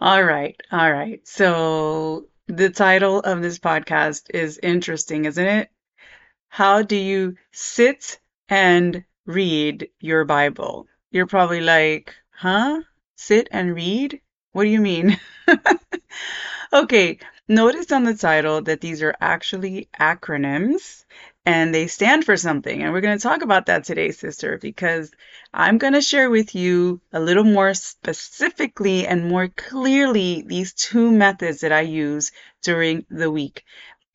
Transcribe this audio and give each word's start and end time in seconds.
All 0.00 0.22
right, 0.22 0.56
all 0.70 0.92
right. 0.92 1.26
So 1.26 2.28
the 2.46 2.70
title 2.70 3.20
of 3.20 3.42
this 3.42 3.58
podcast 3.58 4.30
is 4.32 4.58
interesting, 4.62 5.24
isn't 5.24 5.46
it? 5.46 5.70
How 6.48 6.82
do 6.82 6.96
you 6.96 7.36
sit 7.52 8.20
and 8.48 9.04
read 9.26 9.88
your 10.00 10.24
Bible? 10.24 10.86
You're 11.10 11.26
probably 11.26 11.60
like, 11.60 12.14
huh? 12.30 12.82
Sit 13.16 13.48
and 13.52 13.74
read? 13.74 14.20
What 14.52 14.64
do 14.64 14.70
you 14.70 14.80
mean? 14.80 15.18
Okay, 16.72 17.18
notice 17.46 17.92
on 17.92 18.04
the 18.04 18.14
title 18.14 18.60
that 18.62 18.80
these 18.80 19.00
are 19.02 19.14
actually 19.20 19.88
acronyms 20.00 21.04
and 21.46 21.74
they 21.74 21.86
stand 21.86 22.24
for 22.24 22.36
something. 22.36 22.82
And 22.82 22.92
we're 22.92 23.00
going 23.00 23.18
to 23.18 23.22
talk 23.22 23.42
about 23.42 23.66
that 23.66 23.84
today, 23.84 24.10
sister, 24.10 24.58
because 24.58 25.10
I'm 25.52 25.78
going 25.78 25.92
to 25.92 26.00
share 26.00 26.30
with 26.30 26.54
you 26.54 27.00
a 27.12 27.20
little 27.20 27.44
more 27.44 27.74
specifically 27.74 29.06
and 29.06 29.28
more 29.28 29.48
clearly 29.48 30.44
these 30.46 30.72
two 30.72 31.10
methods 31.10 31.60
that 31.60 31.72
I 31.72 31.82
use 31.82 32.32
during 32.62 33.04
the 33.10 33.30
week. 33.30 33.64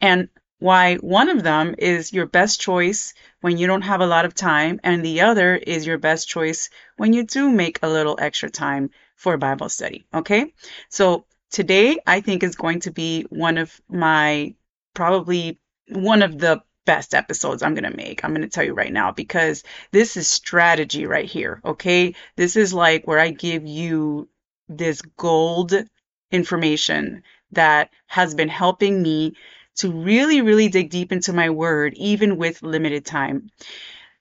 And 0.02 0.29
why 0.59 0.95
one 0.95 1.29
of 1.29 1.43
them 1.43 1.75
is 1.77 2.11
your 2.11 2.25
best 2.25 2.59
choice 2.59 3.13
when 3.41 3.57
you 3.57 3.67
don't 3.67 3.83
have 3.83 4.02
a 4.02 4.07
lot 4.07 4.25
of 4.25 4.35
time, 4.35 4.80
and 4.83 5.03
the 5.03 5.21
other 5.21 5.55
is 5.55 5.88
your 5.88 5.97
best 5.97 6.27
choice 6.27 6.69
when 6.97 7.13
you 7.13 7.23
do 7.23 7.49
make 7.49 7.80
a 7.81 7.88
little 7.88 8.17
extra 8.19 8.49
time 8.49 8.89
for 9.16 9.38
Bible 9.38 9.69
study. 9.69 10.05
Okay? 10.13 10.53
So 10.89 11.25
today 11.49 11.99
I 12.05 12.21
think 12.21 12.43
is 12.43 12.55
going 12.55 12.81
to 12.81 12.91
be 12.91 13.23
one 13.30 13.57
of 13.57 13.80
my 13.88 14.55
probably 14.93 15.59
one 15.88 16.21
of 16.21 16.38
the 16.38 16.61
best 16.89 17.13
episodes 17.13 17.61
I'm 17.61 17.75
going 17.75 17.91
to 17.91 17.95
make. 17.95 18.23
I'm 18.23 18.31
going 18.31 18.41
to 18.41 18.49
tell 18.49 18.63
you 18.63 18.73
right 18.73 18.91
now 18.91 19.11
because 19.11 19.63
this 19.91 20.17
is 20.17 20.27
strategy 20.27 21.05
right 21.05 21.30
here. 21.30 21.61
Okay. 21.63 22.16
This 22.35 22.55
is 22.55 22.73
like 22.73 23.05
where 23.05 23.20
I 23.20 23.30
give 23.30 23.67
you 23.67 24.27
this 24.67 24.99
gold 25.16 25.71
information 26.31 27.21
that 27.52 27.91
has 28.07 28.33
been 28.33 28.49
helping 28.49 29.03
me 29.03 29.36
to 29.75 29.91
really, 29.91 30.41
really 30.41 30.67
dig 30.67 30.89
deep 30.89 31.11
into 31.11 31.31
my 31.31 31.52
word, 31.52 31.94
even 31.94 32.38
with 32.38 32.63
limited 32.63 33.06
time. 33.06 33.52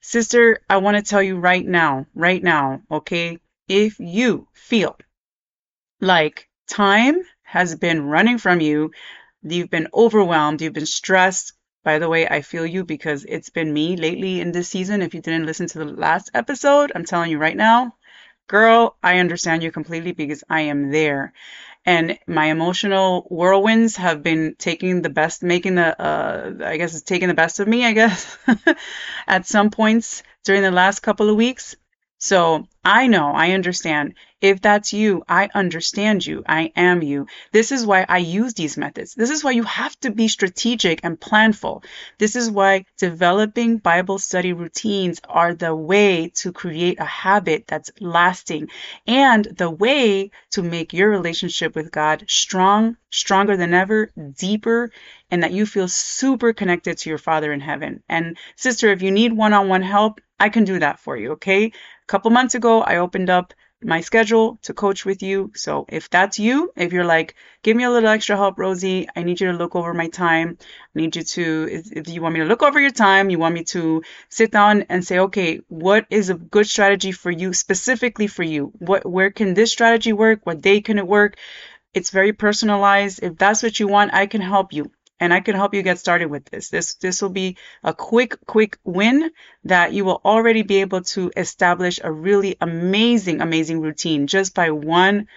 Sister, 0.03 0.61
I 0.69 0.77
want 0.77 0.99
to 0.99 1.03
tell 1.03 1.23
you 1.23 1.39
right 1.39 1.65
now, 1.65 2.05
right 2.15 2.43
now, 2.43 2.83
okay? 2.91 3.39
If 3.67 3.99
you 3.99 4.47
feel 4.53 4.95
like 6.03 6.51
time 6.69 7.23
has 7.45 7.77
been 7.77 8.05
running 8.05 8.37
from 8.37 8.61
you, 8.61 8.91
you've 9.43 9.71
been 9.71 9.89
overwhelmed, 9.95 10.61
you've 10.61 10.75
been 10.75 10.85
stressed, 10.85 11.55
by 11.85 11.99
the 11.99 12.09
way, 12.09 12.29
I 12.29 12.43
feel 12.43 12.67
you 12.67 12.85
because 12.85 13.25
it's 13.29 13.51
been 13.51 13.73
me 13.73 13.97
lately 13.97 14.41
in 14.41 14.53
this 14.53 14.69
season. 14.69 15.03
If 15.03 15.15
you 15.15 15.21
didn't 15.21 15.47
listen 15.47 15.67
to 15.69 15.79
the 15.79 15.85
last 15.85 16.31
episode, 16.35 16.93
I'm 16.95 17.05
telling 17.05 17.31
you 17.31 17.39
right 17.39 17.57
now, 17.57 17.95
girl, 18.49 18.97
I 19.03 19.19
understand 19.19 19.63
you 19.63 19.71
completely 19.71 20.13
because 20.13 20.45
I 20.49 20.63
am 20.63 20.91
there 20.91 21.33
and 21.89 22.19
my 22.27 22.47
emotional 22.47 23.23
whirlwinds 23.31 23.97
have 23.97 24.23
been 24.23 24.55
taking 24.59 25.01
the 25.01 25.09
best 25.09 25.43
making 25.43 25.77
the 25.77 26.01
uh, 26.01 26.53
i 26.65 26.77
guess 26.77 26.93
it's 26.93 27.03
taking 27.03 27.29
the 27.29 27.35
best 27.35 27.61
of 27.61 27.69
me 27.69 27.87
i 27.87 27.93
guess 27.93 28.37
at 29.27 29.47
some 29.47 29.71
points 29.71 30.23
during 30.45 30.63
the 30.63 30.71
last 30.71 31.01
couple 31.01 31.31
of 31.31 31.37
weeks 31.37 31.77
so 32.19 32.67
I 32.85 33.07
know, 33.07 33.33
I 33.33 33.53
understand. 33.53 34.15
If 34.41 34.61
that's 34.61 34.93
you, 34.93 35.25
I 35.29 35.51
understand 35.53 36.25
you. 36.25 36.45
I 36.49 36.73
am 36.77 37.03
you. 37.03 37.27
This 37.53 37.73
is 37.73 37.85
why 37.85 38.07
I 38.09 38.19
use 38.19 38.55
these 38.55 38.77
methods. 38.77 39.15
This 39.15 39.31
is 39.31 39.43
why 39.43 39.51
you 39.51 39.65
have 39.65 39.99
to 40.01 40.11
be 40.11 40.29
strategic 40.29 41.01
and 41.05 41.19
planful. 41.19 41.85
This 42.19 42.37
is 42.37 42.51
why 42.51 42.85
developing 42.99 43.79
Bible 43.79 44.19
study 44.19 44.53
routines 44.53 45.21
are 45.29 45.55
the 45.55 45.75
way 45.75 46.31
to 46.37 46.53
create 46.53 47.01
a 47.01 47.05
habit 47.05 47.67
that's 47.67 47.91
lasting 48.01 48.69
and 49.07 49.45
the 49.45 49.71
way 49.71 50.31
to 50.53 50.63
make 50.63 50.93
your 50.93 51.11
relationship 51.11 51.75
with 51.75 51.91
God 51.91 52.25
strong, 52.29 52.97
stronger 53.11 53.57
than 53.57 53.75
ever, 53.75 54.13
deeper, 54.39 54.91
and 55.31 55.43
that 55.43 55.53
you 55.53 55.67
feel 55.67 55.89
super 55.89 56.53
connected 56.53 56.99
to 56.99 57.11
your 57.11 57.19
Father 57.19 57.53
in 57.53 57.61
heaven. 57.61 58.03
And 58.09 58.39
sister, 58.57 58.89
if 58.93 59.03
you 59.03 59.11
need 59.11 59.33
one 59.33 59.53
on 59.53 59.69
one 59.69 59.83
help, 59.83 60.21
I 60.41 60.49
can 60.49 60.65
do 60.65 60.79
that 60.79 61.01
for 61.01 61.17
you, 61.17 61.33
okay? 61.33 61.73
Couple 62.09 62.31
months 62.31 62.55
ago, 62.57 62.83
I 62.83 62.97
opened 62.97 63.31
up 63.31 63.55
my 63.83 64.01
schedule 64.01 64.59
to 64.63 64.75
coach 64.75 65.05
with 65.05 65.23
you. 65.23 65.53
So 65.55 65.87
if 65.89 66.11
that's 66.11 66.39
you, 66.39 66.73
if 66.77 66.93
you're 66.93 67.05
like, 67.05 67.37
give 67.63 67.77
me 67.77 67.85
a 67.85 67.91
little 67.91 68.09
extra 68.09 68.37
help, 68.37 68.59
Rosie, 68.59 69.09
I 69.15 69.23
need 69.23 69.41
you 69.41 69.53
to 69.53 69.57
look 69.57 69.77
over 69.77 69.95
my 69.95 70.09
time. 70.09 70.59
I 70.61 71.01
need 71.01 71.15
you 71.15 71.23
to, 71.23 71.69
if 71.71 72.09
you 72.09 72.21
want 72.21 72.35
me 72.35 72.41
to 72.41 72.47
look 72.47 72.65
over 72.65 72.81
your 72.81 72.91
time, 72.91 73.31
you 73.31 73.39
want 73.39 73.55
me 73.55 73.65
to 73.65 74.03
sit 74.29 74.51
down 74.51 74.83
and 74.89 75.05
say, 75.05 75.21
okay, 75.21 75.61
what 75.69 76.07
is 76.11 76.29
a 76.29 76.35
good 76.35 76.67
strategy 76.67 77.13
for 77.13 77.31
you, 77.31 77.53
specifically 77.53 78.27
for 78.27 78.43
you? 78.43 78.73
What, 78.79 79.07
where 79.07 79.31
can 79.31 79.55
this 79.55 79.71
strategy 79.71 80.13
work? 80.13 80.41
What 80.45 80.61
day 80.61 80.81
can 80.81 80.99
it 80.99 81.07
work? 81.07 81.37
It's 81.95 82.11
very 82.11 82.33
personalized. 82.33 83.23
If 83.23 83.39
that's 83.39 83.63
what 83.63 83.79
you 83.81 83.89
want, 83.89 84.13
I 84.15 84.27
can 84.27 84.41
help 84.41 84.73
you 84.73 84.91
and 85.21 85.35
I 85.35 85.41
can 85.41 85.55
help 85.55 85.75
you 85.75 85.83
get 85.83 85.99
started 85.99 86.27
with 86.27 86.45
this. 86.47 86.71
This 86.71 86.95
this 86.95 87.23
will 87.23 87.31
be 87.31 87.57
a 87.83 87.93
quick 87.95 88.37
quick 88.47 88.79
win 88.85 89.31
that 89.65 89.93
you 89.93 90.05
will 90.05 90.21
already 90.25 90.63
be 90.63 90.81
able 90.81 91.03
to 91.03 91.31
establish 91.37 92.01
a 92.03 92.11
really 92.11 92.57
amazing 92.61 93.41
amazing 93.41 93.81
routine 93.81 94.27
just 94.27 94.55
by 94.55 94.71
one 94.71 95.29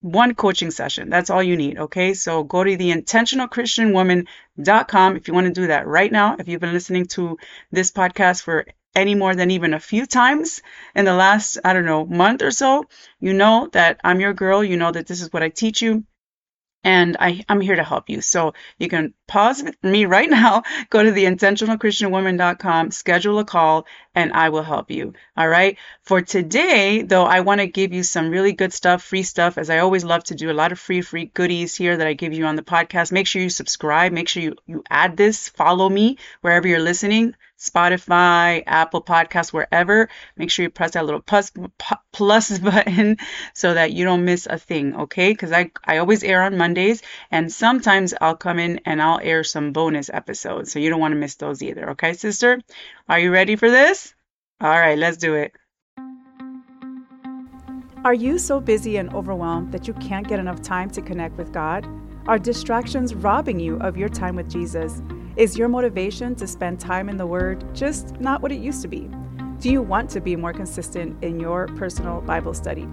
one 0.00 0.34
coaching 0.34 0.70
session. 0.72 1.10
That's 1.10 1.30
all 1.30 1.42
you 1.42 1.56
need, 1.56 1.78
okay? 1.78 2.14
So 2.14 2.42
go 2.42 2.64
to 2.64 2.76
the 2.76 2.90
intentionalchristianwoman.com 2.90 5.16
if 5.16 5.28
you 5.28 5.34
want 5.34 5.46
to 5.46 5.52
do 5.52 5.68
that 5.68 5.86
right 5.86 6.10
now. 6.10 6.34
If 6.38 6.48
you've 6.48 6.60
been 6.60 6.72
listening 6.72 7.06
to 7.06 7.38
this 7.70 7.92
podcast 7.92 8.42
for 8.42 8.66
any 8.94 9.14
more 9.14 9.34
than 9.34 9.50
even 9.52 9.72
a 9.74 9.80
few 9.80 10.06
times 10.06 10.60
in 10.94 11.04
the 11.04 11.14
last, 11.14 11.58
I 11.64 11.72
don't 11.72 11.86
know, 11.86 12.04
month 12.04 12.42
or 12.42 12.50
so, 12.50 12.84
you 13.20 13.32
know 13.32 13.68
that 13.72 14.00
I'm 14.04 14.20
your 14.20 14.34
girl. 14.34 14.62
You 14.62 14.76
know 14.76 14.90
that 14.90 15.06
this 15.06 15.22
is 15.22 15.32
what 15.32 15.44
I 15.44 15.48
teach 15.48 15.80
you 15.80 16.04
and 16.84 17.16
I, 17.20 17.44
I'm 17.48 17.60
here 17.60 17.76
to 17.76 17.84
help 17.84 18.08
you. 18.08 18.20
So 18.20 18.54
you 18.78 18.88
can 18.88 19.14
pause 19.26 19.64
me 19.82 20.06
right 20.06 20.28
now, 20.28 20.62
go 20.90 21.02
to 21.02 21.12
the 21.12 21.24
intentionalchristianwoman.com, 21.24 22.90
schedule 22.90 23.38
a 23.38 23.44
call, 23.44 23.86
and 24.14 24.32
I 24.32 24.48
will 24.48 24.62
help 24.62 24.90
you. 24.90 25.14
All 25.36 25.48
right. 25.48 25.78
For 26.02 26.20
today, 26.20 27.02
though, 27.02 27.24
I 27.24 27.40
want 27.40 27.60
to 27.60 27.66
give 27.66 27.92
you 27.92 28.02
some 28.02 28.30
really 28.30 28.52
good 28.52 28.72
stuff, 28.72 29.02
free 29.02 29.22
stuff, 29.22 29.58
as 29.58 29.70
I 29.70 29.78
always 29.78 30.04
love 30.04 30.24
to 30.24 30.34
do 30.34 30.50
a 30.50 30.52
lot 30.52 30.72
of 30.72 30.78
free, 30.78 31.00
free 31.02 31.26
goodies 31.26 31.76
here 31.76 31.96
that 31.96 32.06
I 32.06 32.14
give 32.14 32.32
you 32.32 32.46
on 32.46 32.56
the 32.56 32.62
podcast. 32.62 33.12
Make 33.12 33.26
sure 33.26 33.42
you 33.42 33.50
subscribe. 33.50 34.12
Make 34.12 34.28
sure 34.28 34.42
you, 34.42 34.56
you 34.66 34.82
add 34.90 35.16
this, 35.16 35.48
follow 35.48 35.88
me 35.88 36.18
wherever 36.40 36.66
you're 36.66 36.80
listening. 36.80 37.34
Spotify, 37.62 38.64
Apple 38.66 39.02
Podcasts, 39.02 39.52
wherever. 39.52 40.08
Make 40.36 40.50
sure 40.50 40.64
you 40.64 40.70
press 40.70 40.92
that 40.92 41.04
little 41.04 41.20
plus, 41.20 41.52
plus 42.12 42.58
button 42.58 43.18
so 43.54 43.74
that 43.74 43.92
you 43.92 44.04
don't 44.04 44.24
miss 44.24 44.46
a 44.46 44.58
thing, 44.58 44.96
okay? 45.02 45.32
Because 45.32 45.52
I, 45.52 45.70
I 45.84 45.98
always 45.98 46.24
air 46.24 46.42
on 46.42 46.58
Mondays, 46.58 47.02
and 47.30 47.52
sometimes 47.52 48.14
I'll 48.20 48.36
come 48.36 48.58
in 48.58 48.80
and 48.84 49.00
I'll 49.00 49.20
air 49.22 49.44
some 49.44 49.72
bonus 49.72 50.10
episodes. 50.12 50.72
So 50.72 50.80
you 50.80 50.90
don't 50.90 51.00
want 51.00 51.12
to 51.12 51.18
miss 51.18 51.36
those 51.36 51.62
either, 51.62 51.90
okay, 51.90 52.14
sister? 52.14 52.60
Are 53.08 53.20
you 53.20 53.30
ready 53.30 53.54
for 53.54 53.70
this? 53.70 54.12
All 54.60 54.68
right, 54.68 54.98
let's 54.98 55.16
do 55.16 55.34
it. 55.34 55.52
Are 58.04 58.14
you 58.14 58.38
so 58.38 58.60
busy 58.60 58.96
and 58.96 59.14
overwhelmed 59.14 59.70
that 59.70 59.86
you 59.86 59.94
can't 59.94 60.26
get 60.26 60.40
enough 60.40 60.60
time 60.62 60.90
to 60.90 61.00
connect 61.00 61.38
with 61.38 61.52
God? 61.52 61.86
Are 62.26 62.38
distractions 62.38 63.14
robbing 63.14 63.60
you 63.60 63.76
of 63.76 63.96
your 63.96 64.08
time 64.08 64.34
with 64.34 64.50
Jesus? 64.50 65.00
Is 65.34 65.56
your 65.56 65.68
motivation 65.68 66.34
to 66.34 66.46
spend 66.46 66.78
time 66.78 67.08
in 67.08 67.16
the 67.16 67.26
Word 67.26 67.64
just 67.74 68.20
not 68.20 68.42
what 68.42 68.52
it 68.52 68.60
used 68.60 68.82
to 68.82 68.88
be? 68.88 69.08
Do 69.60 69.70
you 69.70 69.80
want 69.80 70.10
to 70.10 70.20
be 70.20 70.36
more 70.36 70.52
consistent 70.52 71.24
in 71.24 71.40
your 71.40 71.68
personal 71.68 72.20
Bible 72.20 72.52
study? 72.52 72.86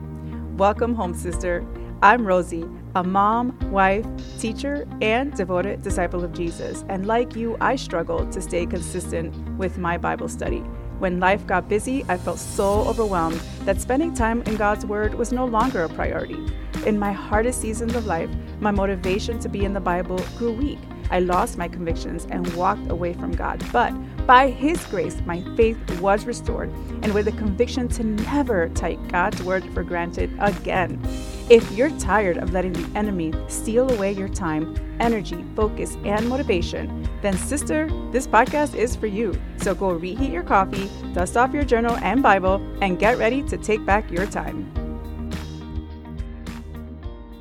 Welcome 0.56 0.96
home, 0.96 1.14
sister. 1.14 1.68
I'm 2.02 2.26
Rosie, 2.26 2.64
a 2.96 3.04
mom, 3.04 3.58
wife, 3.72 4.06
teacher, 4.40 4.88
and 5.02 5.34
devoted 5.34 5.82
disciple 5.82 6.24
of 6.24 6.32
Jesus. 6.32 6.86
And 6.88 7.06
like 7.06 7.36
you, 7.36 7.58
I 7.60 7.76
struggled 7.76 8.32
to 8.32 8.42
stay 8.42 8.66
consistent 8.66 9.36
with 9.58 9.78
my 9.78 9.98
Bible 9.98 10.30
study. 10.30 10.60
When 11.00 11.20
life 11.20 11.46
got 11.46 11.68
busy, 11.68 12.06
I 12.08 12.18
felt 12.18 12.40
so 12.40 12.88
overwhelmed 12.88 13.42
that 13.66 13.82
spending 13.82 14.14
time 14.14 14.44
in 14.44 14.56
God's 14.56 14.86
Word 14.86 15.14
was 15.14 15.34
no 15.34 15.44
longer 15.44 15.84
a 15.84 15.90
priority. 15.90 16.40
In 16.86 16.98
my 16.98 17.12
hardest 17.12 17.62
seasons 17.62 17.96
of 17.96 18.06
life, 18.06 18.30
my 18.60 18.72
motivation 18.72 19.38
to 19.40 19.50
be 19.50 19.66
in 19.66 19.74
the 19.74 19.80
Bible 19.80 20.20
grew 20.38 20.54
weak. 20.54 20.80
I 21.12 21.20
lost 21.20 21.58
my 21.58 21.68
convictions 21.68 22.26
and 22.30 22.48
walked 22.54 22.90
away 22.90 23.14
from 23.14 23.32
God. 23.32 23.64
But 23.72 23.94
by 24.26 24.50
His 24.50 24.84
grace, 24.86 25.20
my 25.26 25.42
faith 25.56 25.78
was 26.00 26.26
restored, 26.26 26.70
and 27.02 27.14
with 27.14 27.28
a 27.28 27.32
conviction 27.34 27.88
to 27.90 28.04
never 28.04 28.70
take 28.70 29.08
God's 29.08 29.42
word 29.44 29.66
for 29.74 29.84
granted 29.84 30.32
again. 30.40 31.02
If 31.50 31.70
you're 31.72 31.90
tired 31.98 32.38
of 32.38 32.54
letting 32.54 32.74
the 32.74 32.98
enemy 32.98 33.34
steal 33.48 33.92
away 33.92 34.12
your 34.12 34.30
time, 34.30 34.76
energy, 35.00 35.44
focus, 35.56 35.98
and 36.06 36.30
motivation, 36.30 37.10
then, 37.22 37.36
sister, 37.36 37.90
this 38.12 38.28
podcast 38.28 38.76
is 38.76 38.96
for 38.96 39.08
you. 39.08 39.40
So 39.58 39.74
go 39.74 39.92
reheat 39.92 40.32
your 40.32 40.44
coffee, 40.44 40.90
dust 41.14 41.36
off 41.36 41.54
your 41.54 41.66
journal 41.66 41.98
and 41.98 42.22
Bible, 42.22 42.56
and 42.82 43.00
get 43.00 43.18
ready 43.18 43.42
to 43.44 43.58
take 43.58 43.84
back 43.86 44.10
your 44.12 44.28
time. 44.28 44.72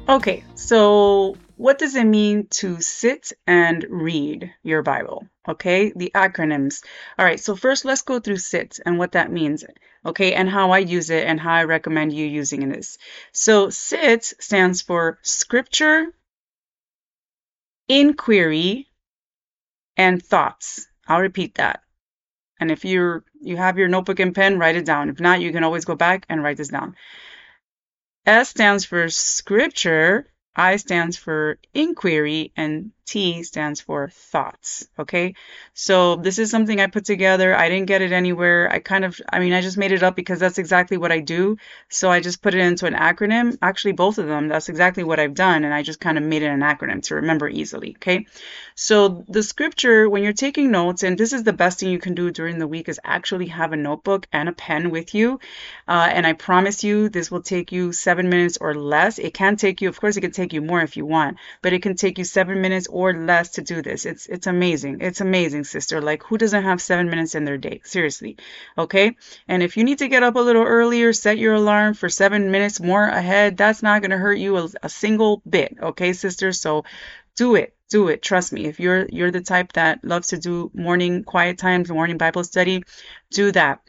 Okay, 0.09 0.43
so 0.55 1.37
what 1.57 1.79
does 1.79 1.95
it 1.95 2.05
mean 2.05 2.47
to 2.47 2.81
sit 2.81 3.35
and 3.47 3.85
read 3.91 4.55
your 4.63 4.83
Bible? 4.83 5.29
Okay, 5.47 5.93
the 5.95 6.11
acronyms. 6.15 6.83
All 7.19 7.27
right, 7.27 7.39
so 7.39 7.55
first 7.55 7.85
let's 7.85 8.01
go 8.01 8.19
through 8.19 8.39
SIT 8.39 8.81
and 8.87 8.99
what 8.99 9.13
that 9.13 9.31
means. 9.31 9.67
Okay, 10.07 10.33
and 10.33 10.49
how 10.49 10.71
I 10.71 10.79
use 10.79 11.11
it 11.11 11.27
and 11.27 11.39
how 11.39 11.53
I 11.53 11.65
recommend 11.65 12.15
you 12.15 12.25
using 12.25 12.71
this. 12.71 12.97
So 13.33 13.69
SIT 13.69 14.25
stands 14.41 14.81
for 14.81 15.19
Scripture, 15.21 16.07
Inquiry, 17.89 18.87
and 19.99 20.23
Thoughts. 20.23 20.87
I'll 21.07 21.21
repeat 21.21 21.57
that. 21.57 21.83
And 22.59 22.71
if 22.71 22.87
you're 22.87 23.25
you 23.43 23.59
have 23.59 23.77
your 23.77 23.89
notebook 23.89 24.21
and 24.21 24.35
pen, 24.35 24.59
write 24.59 24.77
it 24.77 24.87
down. 24.87 25.11
If 25.11 25.21
not, 25.21 25.43
you 25.43 25.53
can 25.53 25.65
always 25.65 25.85
go 25.85 25.97
back 25.97 26.25
and 26.31 26.43
write 26.43 26.57
this 26.57 26.69
down. 26.69 26.97
S 28.29 28.51
stands 28.51 28.85
for 28.85 29.09
scripture, 29.09 30.31
I 30.55 30.77
stands 30.77 31.17
for 31.17 31.59
inquiry, 31.73 32.53
and 32.57 32.91
T 33.09 33.43
stands 33.43 33.81
for 33.81 34.11
thoughts. 34.11 34.87
Okay. 34.99 35.35
So 35.73 36.17
this 36.17 36.39
is 36.39 36.51
something 36.51 36.79
I 36.79 36.89
put 36.89 37.07
together. 37.07 37.57
I 37.57 37.71
didn't 37.71 37.87
get 37.87 38.03
it 38.03 38.13
anywhere. 38.13 38.71
I 38.71 38.81
kind 38.81 39.05
of, 39.05 39.19
I 39.33 39.39
mean, 39.39 39.55
I 39.55 39.63
just 39.63 39.79
made 39.79 39.93
it 39.93 40.03
up 40.03 40.15
because 40.15 40.39
that's 40.39 40.59
exactly 40.59 40.99
what 40.99 41.11
I 41.11 41.21
do. 41.21 41.57
So 41.89 42.11
I 42.11 42.21
just 42.21 42.43
put 42.43 42.55
it 42.55 42.61
into 42.61 42.85
an 42.87 42.93
acronym. 42.95 43.57
Actually, 43.63 43.93
both 43.93 44.19
of 44.19 44.27
them, 44.27 44.49
that's 44.49 44.69
exactly 44.69 45.05
what 45.05 45.19
I've 45.19 45.35
done. 45.35 45.65
And 45.65 45.73
I 45.73 45.83
just 45.83 46.01
kind 46.01 46.19
of 46.19 46.25
made 46.25 46.43
it 46.43 46.49
an 46.49 46.61
acronym 46.61 47.03
to 47.05 47.15
remember 47.15 47.49
easily. 47.49 47.97
Okay. 47.97 48.27
So 48.75 49.25
the 49.27 49.43
scripture, 49.43 50.09
when 50.09 50.23
you're 50.23 50.33
taking 50.35 50.71
notes, 50.71 51.03
and 51.03 51.17
this 51.17 51.33
is 51.33 51.45
the 51.45 51.53
best 51.55 51.81
thing 51.81 51.91
you 51.91 51.99
can 51.99 52.15
do 52.15 52.31
during 52.31 52.59
the 52.59 52.67
week, 52.67 52.89
is 52.91 53.01
actually 53.03 53.47
have 53.47 53.73
a 53.73 53.77
notebook 53.77 54.27
and 54.33 54.49
a 54.49 54.53
pen 54.53 54.91
with 54.91 55.15
you. 55.15 55.41
Uh, 55.87 56.09
and 56.13 56.27
I 56.27 56.35
promise 56.35 56.85
you, 56.85 57.09
this 57.09 57.31
will 57.31 57.43
take 57.43 57.73
you 57.73 57.93
seven 57.93 58.29
minutes 58.29 58.59
or 58.61 58.75
less. 58.75 59.19
It 59.19 59.33
can 59.33 59.57
take 59.57 59.81
you, 59.81 59.89
of 59.89 59.99
course, 59.99 60.17
it 60.17 60.21
can 60.21 60.33
take 60.33 60.53
you 60.53 60.61
more 60.61 60.83
if 60.83 60.97
you 60.97 61.07
want, 61.07 61.39
but 61.63 61.73
it 61.73 61.83
can 61.83 61.97
take 61.97 62.19
you 62.19 62.25
seven 62.25 62.61
minutes 62.61 62.87
or 62.99 63.13
less 63.15 63.51
to 63.51 63.63
do 63.63 63.81
this. 63.81 64.05
It's 64.07 64.27
it's 64.27 64.49
amazing. 64.49 64.99
It's 65.01 65.21
amazing, 65.21 65.65
sister. 65.65 66.01
Like 66.03 66.25
who 66.25 66.37
doesn't 66.37 66.65
have 66.65 66.83
7 66.83 67.09
minutes 67.09 67.37
in 67.37 67.45
their 67.45 67.57
day? 67.59 67.81
Seriously. 67.85 68.37
Okay? 68.77 69.17
And 69.47 69.63
if 69.63 69.77
you 69.77 69.85
need 69.85 69.99
to 69.99 70.09
get 70.09 70.25
up 70.25 70.35
a 70.35 70.41
little 70.41 70.65
earlier, 70.65 71.13
set 71.13 71.39
your 71.39 71.55
alarm 71.55 71.95
for 71.95 72.09
7 72.09 72.51
minutes 72.51 72.81
more 72.81 73.05
ahead. 73.05 73.57
That's 73.57 73.85
not 73.85 74.03
going 74.03 74.11
to 74.11 74.19
hurt 74.19 74.39
you 74.39 74.57
a, 74.59 74.69
a 74.83 74.89
single 74.89 75.43
bit, 75.49 75.77
okay, 75.81 76.13
sister? 76.13 76.53
So 76.53 76.85
do 77.37 77.55
it 77.55 77.75
do 77.89 78.09
it 78.09 78.21
trust 78.21 78.53
me 78.53 78.67
if 78.67 78.81
you're 78.81 79.07
you're 79.11 79.31
the 79.31 79.41
type 79.41 79.73
that 79.75 80.05
loves 80.05 80.29
to 80.29 80.39
do 80.39 80.71
morning 80.75 81.25
quiet 81.25 81.57
times 81.57 81.89
morning 81.89 82.19
bible 82.19 82.45
study 82.45 82.83
do 83.31 83.53
that 83.53 83.81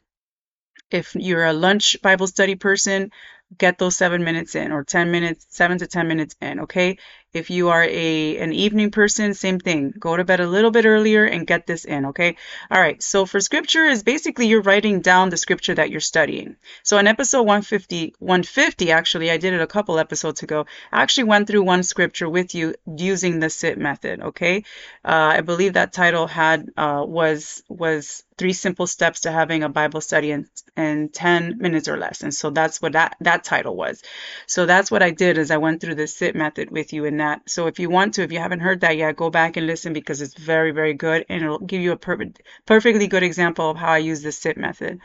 if 0.92 1.16
you're 1.16 1.46
a 1.46 1.52
lunch 1.52 1.98
bible 2.02 2.28
study 2.28 2.56
person 2.56 3.12
get 3.58 3.78
those 3.78 3.96
seven 3.96 4.24
minutes 4.24 4.56
in 4.56 4.72
or 4.72 4.84
10 4.84 5.12
minutes, 5.12 5.46
seven 5.50 5.78
to 5.80 5.88
10 5.88 6.08
minutes 6.08 6.36
in. 6.42 6.62
Okay. 6.62 6.98
If 7.32 7.52
you 7.52 7.70
are 7.70 7.84
a 7.84 8.38
an 8.38 8.54
evening 8.54 8.90
person, 8.90 9.36
same 9.36 9.60
thing. 9.60 9.94
Go 10.00 10.18
to 10.18 10.24
bed 10.24 10.40
a 10.40 10.48
little 10.48 10.72
bit 10.72 10.86
earlier 10.86 11.26
and 11.26 11.46
get 11.46 11.68
this 11.68 11.86
in, 11.86 12.08
okay? 12.08 12.38
All 12.72 12.82
right. 12.82 13.02
So 13.04 13.26
for 13.28 13.40
scripture 13.40 13.86
is 13.86 14.02
basically 14.02 14.48
you're 14.48 14.64
writing 14.64 15.02
down 15.02 15.30
the 15.30 15.38
scripture 15.38 15.76
that 15.76 15.92
you're 15.92 16.00
studying. 16.00 16.56
So 16.82 16.98
in 16.98 17.06
episode 17.06 17.44
150, 17.44 18.16
150 18.18 18.92
actually, 18.92 19.30
I 19.30 19.38
did 19.38 19.54
it 19.54 19.62
a 19.62 19.68
couple 19.68 20.00
episodes 20.00 20.42
ago. 20.42 20.66
I 20.92 21.04
actually 21.04 21.26
went 21.26 21.48
through 21.48 21.64
one 21.64 21.84
scripture 21.84 22.28
with 22.28 22.56
you 22.56 22.74
using 22.98 23.40
the 23.40 23.52
sit 23.52 23.78
method, 23.78 24.22
okay? 24.22 24.64
Uh, 25.06 25.38
I 25.38 25.42
believe 25.42 25.74
that 25.74 25.94
title 25.94 26.26
had 26.26 26.70
uh, 26.78 27.04
was 27.08 27.62
was 27.70 28.24
three 28.40 28.54
simple 28.54 28.88
steps 28.88 29.22
to 29.22 29.32
having 29.32 29.64
a 29.64 29.70
Bible 29.70 30.02
study 30.02 30.32
in, 30.32 30.48
in 30.78 31.10
10 31.10 31.60
minutes 31.60 31.88
or 31.88 31.98
less. 31.98 32.24
And 32.24 32.34
so 32.34 32.50
that's 32.50 32.82
what 32.82 32.94
that, 32.94 33.18
that 33.20 33.44
title 33.44 33.76
was. 33.76 34.02
So 34.48 34.66
that's 34.66 34.90
what 34.90 35.04
I 35.04 35.12
did 35.12 35.38
is 35.38 35.52
I 35.52 35.58
went 35.58 35.82
through 35.82 35.96
the 35.96 36.08
sit 36.08 36.36
method 36.36 36.72
with 36.72 36.94
you 36.94 37.06
in 37.06 37.18
that. 37.18 37.50
So 37.50 37.68
if 37.68 37.80
you 37.80 37.90
want 37.90 38.16
to, 38.16 38.24
if 38.24 38.32
you 38.32 38.40
haven't 38.40 38.62
heard 38.62 38.82
that 38.82 38.98
yet, 38.98 39.18
go 39.18 39.30
back 39.30 39.58
and 39.58 39.68
listen 39.68 39.94
because 39.94 40.22
it's 40.22 40.34
very, 40.34 40.72
very 40.72 40.94
good 40.94 41.26
and 41.30 41.44
it'll 41.44 41.60
give 41.60 41.82
you 41.82 41.92
a 41.92 41.98
perfect, 41.98 42.42
perfectly 42.66 43.08
good 43.08 43.24
example 43.24 43.70
of 43.70 43.78
how 43.78 43.92
I 43.92 44.00
use 44.00 44.22
the 44.22 44.32
sit 44.32 44.58
method. 44.58 45.00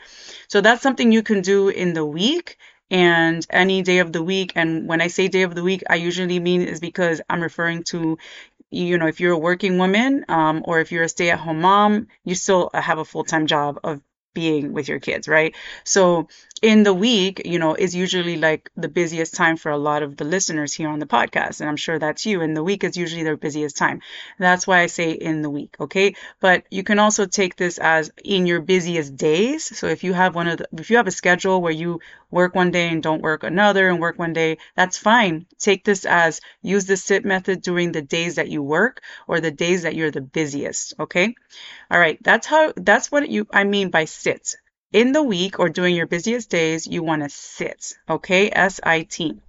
So 0.47 0.61
that's 0.61 0.81
something 0.81 1.11
you 1.11 1.21
can 1.21 1.41
do 1.41 1.67
in 1.69 1.93
the 1.93 2.05
week 2.05 2.57
and 2.89 3.45
any 3.49 3.81
day 3.81 3.99
of 3.99 4.13
the 4.13 4.23
week. 4.23 4.53
And 4.55 4.87
when 4.87 5.01
I 5.01 5.07
say 5.07 5.27
day 5.27 5.41
of 5.41 5.55
the 5.55 5.63
week, 5.63 5.83
I 5.89 5.95
usually 5.95 6.39
mean 6.39 6.61
is 6.61 6.79
because 6.79 7.21
I'm 7.29 7.41
referring 7.41 7.83
to 7.85 8.17
you 8.75 8.97
know, 8.97 9.07
if 9.07 9.19
you're 9.19 9.33
a 9.33 9.37
working 9.37 9.77
woman 9.77 10.25
um, 10.27 10.63
or 10.65 10.79
if 10.79 10.91
you're 10.91 11.03
a 11.03 11.09
stay 11.09 11.29
at 11.31 11.39
home 11.39 11.61
mom, 11.61 12.07
you 12.23 12.35
still 12.35 12.69
have 12.73 12.97
a 12.99 13.05
full 13.05 13.23
time 13.23 13.47
job 13.47 13.79
of 13.83 14.01
being 14.35 14.73
with 14.73 14.87
your 14.87 14.99
kids, 14.99 15.27
right? 15.27 15.55
So 15.83 16.27
in 16.61 16.83
the 16.83 16.93
week, 16.93 17.41
you 17.45 17.59
know, 17.59 17.73
is 17.75 17.95
usually 17.95 18.37
like 18.37 18.69
the 18.77 18.87
busiest 18.87 19.33
time 19.35 19.57
for 19.57 19.71
a 19.71 19.77
lot 19.77 20.03
of 20.03 20.17
the 20.17 20.23
listeners 20.25 20.73
here 20.73 20.89
on 20.89 20.99
the 20.99 21.05
podcast. 21.07 21.59
And 21.59 21.69
I'm 21.69 21.77
sure 21.77 21.97
that's 21.99 22.25
you. 22.25 22.41
And 22.41 22.55
the 22.55 22.63
week 22.63 22.83
is 22.83 22.97
usually 22.97 23.23
their 23.23 23.37
busiest 23.37 23.77
time. 23.77 24.01
That's 24.39 24.67
why 24.67 24.79
I 24.81 24.87
say 24.87 25.11
in 25.11 25.41
the 25.41 25.49
week. 25.49 25.75
Okay. 25.79 26.15
But 26.39 26.63
you 26.71 26.83
can 26.83 26.99
also 26.99 27.25
take 27.25 27.55
this 27.55 27.77
as 27.77 28.11
in 28.23 28.45
your 28.45 28.61
busiest 28.61 29.15
days. 29.17 29.77
So 29.77 29.87
if 29.87 30.03
you 30.03 30.13
have 30.13 30.35
one 30.35 30.47
of 30.47 30.57
the, 30.59 30.67
if 30.77 30.89
you 30.89 30.97
have 30.97 31.07
a 31.07 31.11
schedule 31.11 31.61
where 31.61 31.71
you 31.71 31.99
work 32.31 32.55
one 32.55 32.71
day 32.71 32.89
and 32.89 33.01
don't 33.03 33.21
work 33.21 33.43
another 33.43 33.89
and 33.89 33.99
work 33.99 34.17
one 34.19 34.33
day, 34.33 34.57
that's 34.75 34.97
fine. 34.97 35.45
Take 35.59 35.83
this 35.83 36.05
as 36.05 36.41
use 36.61 36.85
the 36.85 36.97
sit 36.97 37.25
method 37.25 37.61
during 37.61 37.91
the 37.91 38.01
days 38.01 38.35
that 38.35 38.49
you 38.49 38.61
work 38.63 39.01
or 39.27 39.39
the 39.39 39.51
days 39.51 39.83
that 39.83 39.95
you're 39.95 40.11
the 40.11 40.21
busiest. 40.21 40.93
Okay. 40.99 41.35
All 41.91 41.99
right. 41.99 42.21
That's 42.23 42.47
how, 42.47 42.73
that's 42.75 43.11
what 43.11 43.29
you, 43.29 43.47
I 43.51 43.63
mean 43.63 43.89
by 43.89 44.05
sit 44.25 44.55
in 44.91 45.11
the 45.11 45.23
week 45.23 45.59
or 45.59 45.69
during 45.69 45.95
your 45.95 46.07
busiest 46.07 46.49
days, 46.49 46.87
you 46.87 47.03
want 47.03 47.21
to 47.23 47.29
sit, 47.29 47.93
okay? 48.09 48.49
S 48.51 48.79
I 48.83 49.03
T. 49.03 49.39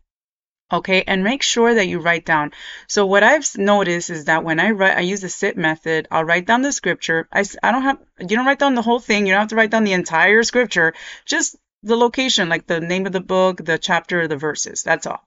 Okay, 0.72 1.04
and 1.06 1.22
make 1.22 1.42
sure 1.42 1.72
that 1.74 1.86
you 1.86 2.00
write 2.00 2.26
down. 2.26 2.50
So 2.88 3.06
what 3.06 3.22
I've 3.22 3.46
noticed 3.56 4.10
is 4.10 4.24
that 4.24 4.42
when 4.42 4.58
I 4.58 4.72
write, 4.72 4.98
I 4.98 5.02
use 5.12 5.20
the 5.20 5.28
sit 5.28 5.56
method. 5.56 6.08
I'll 6.10 6.24
write 6.24 6.46
down 6.46 6.62
the 6.62 6.72
scripture. 6.72 7.28
I, 7.32 7.44
I 7.62 7.70
don't 7.70 7.86
have, 7.88 7.98
you 8.18 8.36
don't 8.36 8.46
write 8.46 8.58
down 8.58 8.74
the 8.74 8.82
whole 8.82 8.98
thing. 8.98 9.26
You 9.26 9.32
don't 9.32 9.44
have 9.46 9.54
to 9.54 9.60
write 9.60 9.70
down 9.70 9.84
the 9.84 9.92
entire 9.92 10.42
scripture. 10.42 10.92
Just 11.24 11.54
the 11.82 11.96
location, 11.96 12.48
like 12.48 12.66
the 12.66 12.80
name 12.80 13.06
of 13.06 13.12
the 13.12 13.20
book, 13.20 13.64
the 13.64 13.78
chapter, 13.78 14.26
the 14.26 14.36
verses. 14.36 14.82
That's 14.82 15.06
all. 15.06 15.24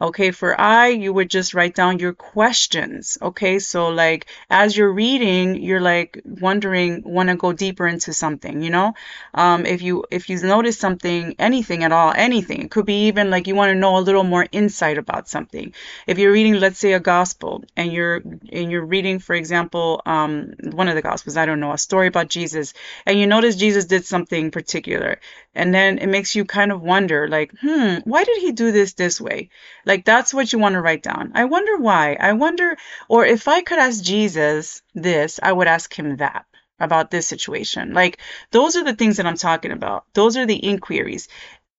Okay, 0.00 0.30
for 0.30 0.58
I, 0.58 0.88
you 0.88 1.12
would 1.12 1.28
just 1.28 1.54
write 1.54 1.74
down 1.74 1.98
your 1.98 2.14
questions. 2.14 3.18
Okay, 3.20 3.58
so 3.58 3.88
like 3.88 4.26
as 4.48 4.76
you're 4.76 4.92
reading, 4.92 5.56
you're 5.62 5.80
like 5.80 6.22
wondering, 6.24 7.02
want 7.04 7.28
to 7.28 7.36
go 7.36 7.52
deeper 7.52 7.86
into 7.86 8.12
something, 8.12 8.62
you 8.62 8.70
know? 8.70 8.94
Um, 9.34 9.66
if 9.66 9.82
you 9.82 10.04
if 10.10 10.28
you 10.30 10.40
notice 10.40 10.78
something, 10.78 11.34
anything 11.38 11.82
at 11.84 11.92
all, 11.92 12.12
anything, 12.16 12.62
it 12.62 12.70
could 12.70 12.86
be 12.86 13.08
even 13.08 13.28
like 13.30 13.46
you 13.46 13.54
want 13.54 13.70
to 13.70 13.74
know 13.74 13.98
a 13.98 14.00
little 14.00 14.24
more 14.24 14.46
insight 14.52 14.98
about 14.98 15.28
something. 15.28 15.74
If 16.06 16.18
you're 16.18 16.32
reading, 16.32 16.54
let's 16.54 16.78
say, 16.78 16.92
a 16.92 17.00
gospel, 17.00 17.64
and 17.76 17.92
you're 17.92 18.22
and 18.52 18.70
you're 18.70 18.86
reading, 18.86 19.18
for 19.18 19.34
example, 19.34 20.00
um, 20.06 20.54
one 20.62 20.88
of 20.88 20.94
the 20.94 21.02
gospels, 21.02 21.36
I 21.36 21.44
don't 21.44 21.60
know, 21.60 21.72
a 21.72 21.78
story 21.78 22.06
about 22.06 22.28
Jesus, 22.28 22.72
and 23.04 23.18
you 23.18 23.26
notice 23.26 23.56
Jesus 23.56 23.84
did 23.86 24.06
something 24.06 24.50
particular, 24.52 25.20
and 25.54 25.74
then 25.74 25.87
it 25.96 26.08
makes 26.08 26.34
you 26.34 26.44
kind 26.44 26.70
of 26.70 26.82
wonder, 26.82 27.26
like, 27.26 27.52
hmm, 27.60 27.96
why 28.04 28.24
did 28.24 28.42
he 28.42 28.52
do 28.52 28.70
this 28.70 28.92
this 28.92 29.18
way? 29.18 29.48
Like 29.86 30.04
that's 30.04 30.34
what 30.34 30.52
you 30.52 30.58
want 30.58 30.74
to 30.74 30.82
write 30.82 31.02
down. 31.02 31.32
I 31.34 31.46
wonder 31.46 31.78
why. 31.78 32.18
I 32.20 32.34
wonder, 32.34 32.76
or 33.08 33.24
if 33.24 33.48
I 33.48 33.62
could 33.62 33.78
ask 33.78 34.02
Jesus 34.04 34.82
this, 34.94 35.40
I 35.42 35.52
would 35.52 35.68
ask 35.68 35.98
him 35.98 36.16
that 36.16 36.44
about 36.78 37.10
this 37.10 37.26
situation. 37.26 37.94
Like 37.94 38.18
those 38.50 38.76
are 38.76 38.84
the 38.84 38.94
things 38.94 39.16
that 39.16 39.26
I'm 39.26 39.38
talking 39.38 39.72
about. 39.72 40.04
Those 40.12 40.36
are 40.36 40.46
the 40.46 40.56
inquiries. 40.56 41.28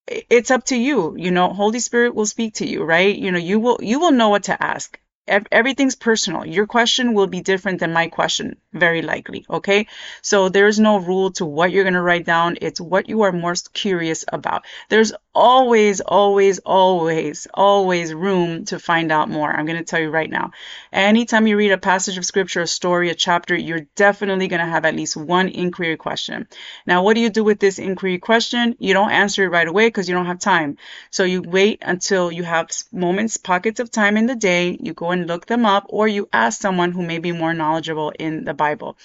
It's 0.08 0.50
up 0.50 0.66
to 0.66 0.76
you. 0.76 1.16
You 1.18 1.30
know, 1.30 1.54
Holy 1.54 1.80
Spirit 1.80 2.16
will 2.16 2.26
speak 2.26 2.56
to 2.56 2.68
you, 2.68 2.84
right? 2.84 3.16
You 3.16 3.32
know, 3.32 3.38
you 3.38 3.60
will 3.60 3.78
you 3.82 4.00
will 4.00 4.12
know 4.12 4.30
what 4.30 4.44
to 4.46 4.64
ask 4.64 5.00
everything's 5.30 5.96
personal. 5.96 6.46
Your 6.46 6.68
question 6.68 7.14
will 7.14 7.28
be 7.28 7.42
different 7.42 7.80
than 7.80 7.94
my 7.94 8.08
question, 8.08 8.58
very 8.74 9.02
likely. 9.02 9.46
Okay. 9.50 9.88
So 10.22 10.50
there's 10.50 10.80
no 10.80 10.98
rule 10.98 11.32
to 11.34 11.46
what 11.46 11.72
you're 11.72 11.84
going 11.84 11.94
to 11.96 12.02
write 12.02 12.26
down. 12.26 12.58
It's 12.62 12.80
what 12.80 13.10
you 13.10 13.24
are 13.24 13.32
most 13.32 13.74
curious 13.74 14.26
about. 14.32 14.66
There's 14.90 15.14
always, 15.34 16.02
always, 16.02 16.60
always, 16.60 17.48
always 17.54 18.14
room 18.14 18.66
to 18.66 18.80
find 18.80 19.12
out 19.12 19.30
more. 19.30 19.52
I'm 19.52 19.66
going 19.66 19.78
to 19.78 19.84
tell 19.84 20.00
you 20.00 20.10
right 20.10 20.30
now. 20.30 20.52
Anytime 20.92 21.48
you 21.48 21.58
read 21.58 21.72
a 21.72 21.78
passage 21.78 22.18
of 22.18 22.26
scripture, 22.26 22.62
a 22.62 22.68
story, 22.68 23.10
a 23.10 23.16
chapter, 23.16 23.56
you're 23.56 23.88
definitely 23.96 24.48
going 24.48 24.60
to 24.60 24.66
have 24.66 24.86
at 24.86 24.96
least 24.96 25.16
one 25.16 25.48
inquiry 25.48 25.98
question. 25.98 26.48
Now, 26.86 27.04
what 27.04 27.16
do 27.16 27.22
you 27.22 27.30
do 27.30 27.44
with 27.44 27.60
this 27.60 27.80
inquiry 27.80 28.20
question? 28.20 28.76
You 28.80 28.94
don't 28.94 29.12
answer 29.12 29.46
it 29.46 29.50
right 29.50 29.68
away 29.68 29.88
because 29.88 30.10
you 30.10 30.16
don't 30.16 30.26
have 30.26 30.40
time. 30.40 30.78
So 31.10 31.24
you 31.24 31.42
wait 31.42 31.80
until 31.82 32.32
you 32.32 32.44
have 32.44 32.70
moments, 32.92 33.38
pockets 33.38 33.80
of 33.80 33.90
time 33.90 34.18
in 34.18 34.26
the 34.26 34.36
day. 34.36 34.78
You 34.80 34.94
go 34.94 35.12
and 35.12 35.26
look 35.26 35.46
them 35.46 35.66
up, 35.66 35.86
or 35.90 36.08
you 36.08 36.28
ask 36.34 36.60
someone 36.60 36.92
who 36.92 37.02
may 37.02 37.20
be 37.20 37.32
more 37.32 37.54
knowledgeable 37.54 38.12
in 38.20 38.44
the 38.44 38.54
Bible. 38.60 38.98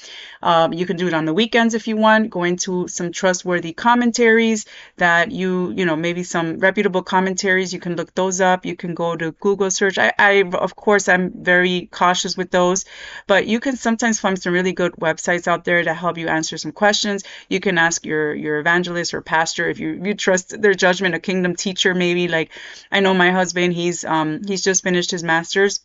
Um, 0.42 0.72
you 0.72 0.84
can 0.84 0.96
do 0.96 1.06
it 1.06 1.14
on 1.14 1.24
the 1.24 1.36
weekends 1.40 1.74
if 1.74 1.88
you 1.88 1.96
want. 1.96 2.30
Go 2.36 2.42
into 2.44 2.88
some 2.88 3.12
trustworthy 3.20 3.72
commentaries 3.72 4.66
that 4.96 5.30
you, 5.30 5.72
you 5.78 5.86
know, 5.86 5.96
maybe 5.96 6.22
some 6.24 6.58
reputable 6.58 7.02
commentaries. 7.02 7.72
You 7.72 7.80
can 7.86 7.96
look 7.96 8.14
those 8.14 8.40
up. 8.40 8.66
You 8.66 8.76
can 8.76 8.94
go 8.94 9.16
to 9.16 9.32
Google 9.46 9.70
search. 9.70 9.96
I, 9.98 10.12
I 10.18 10.32
of 10.68 10.76
course, 10.76 11.08
I'm 11.08 11.30
very 11.52 11.88
cautious 12.00 12.36
with 12.36 12.50
those, 12.50 12.84
but 13.26 13.46
you 13.46 13.60
can 13.60 13.76
sometimes 13.76 14.20
find 14.20 14.40
some 14.40 14.52
really 14.52 14.72
good 14.72 14.92
websites 15.06 15.48
out 15.48 15.64
there 15.64 15.82
to 15.82 15.94
help 15.94 16.18
you 16.18 16.28
answer 16.28 16.58
some 16.58 16.72
questions. 16.72 17.24
You 17.48 17.60
can 17.60 17.78
ask 17.78 18.04
your 18.04 18.34
your 18.34 18.58
evangelist 18.58 19.14
or 19.14 19.22
pastor 19.22 19.68
if 19.68 19.78
you 19.78 20.00
you 20.04 20.14
trust 20.14 20.60
their 20.60 20.74
judgment, 20.74 21.14
a 21.14 21.20
kingdom 21.30 21.56
teacher 21.56 21.94
maybe. 21.94 22.28
Like 22.28 22.50
I 22.90 23.00
know 23.00 23.14
my 23.14 23.30
husband, 23.30 23.72
he's 23.72 24.04
um 24.04 24.40
he's 24.46 24.62
just 24.62 24.82
finished 24.82 25.10
his 25.10 25.22
master's 25.22 25.80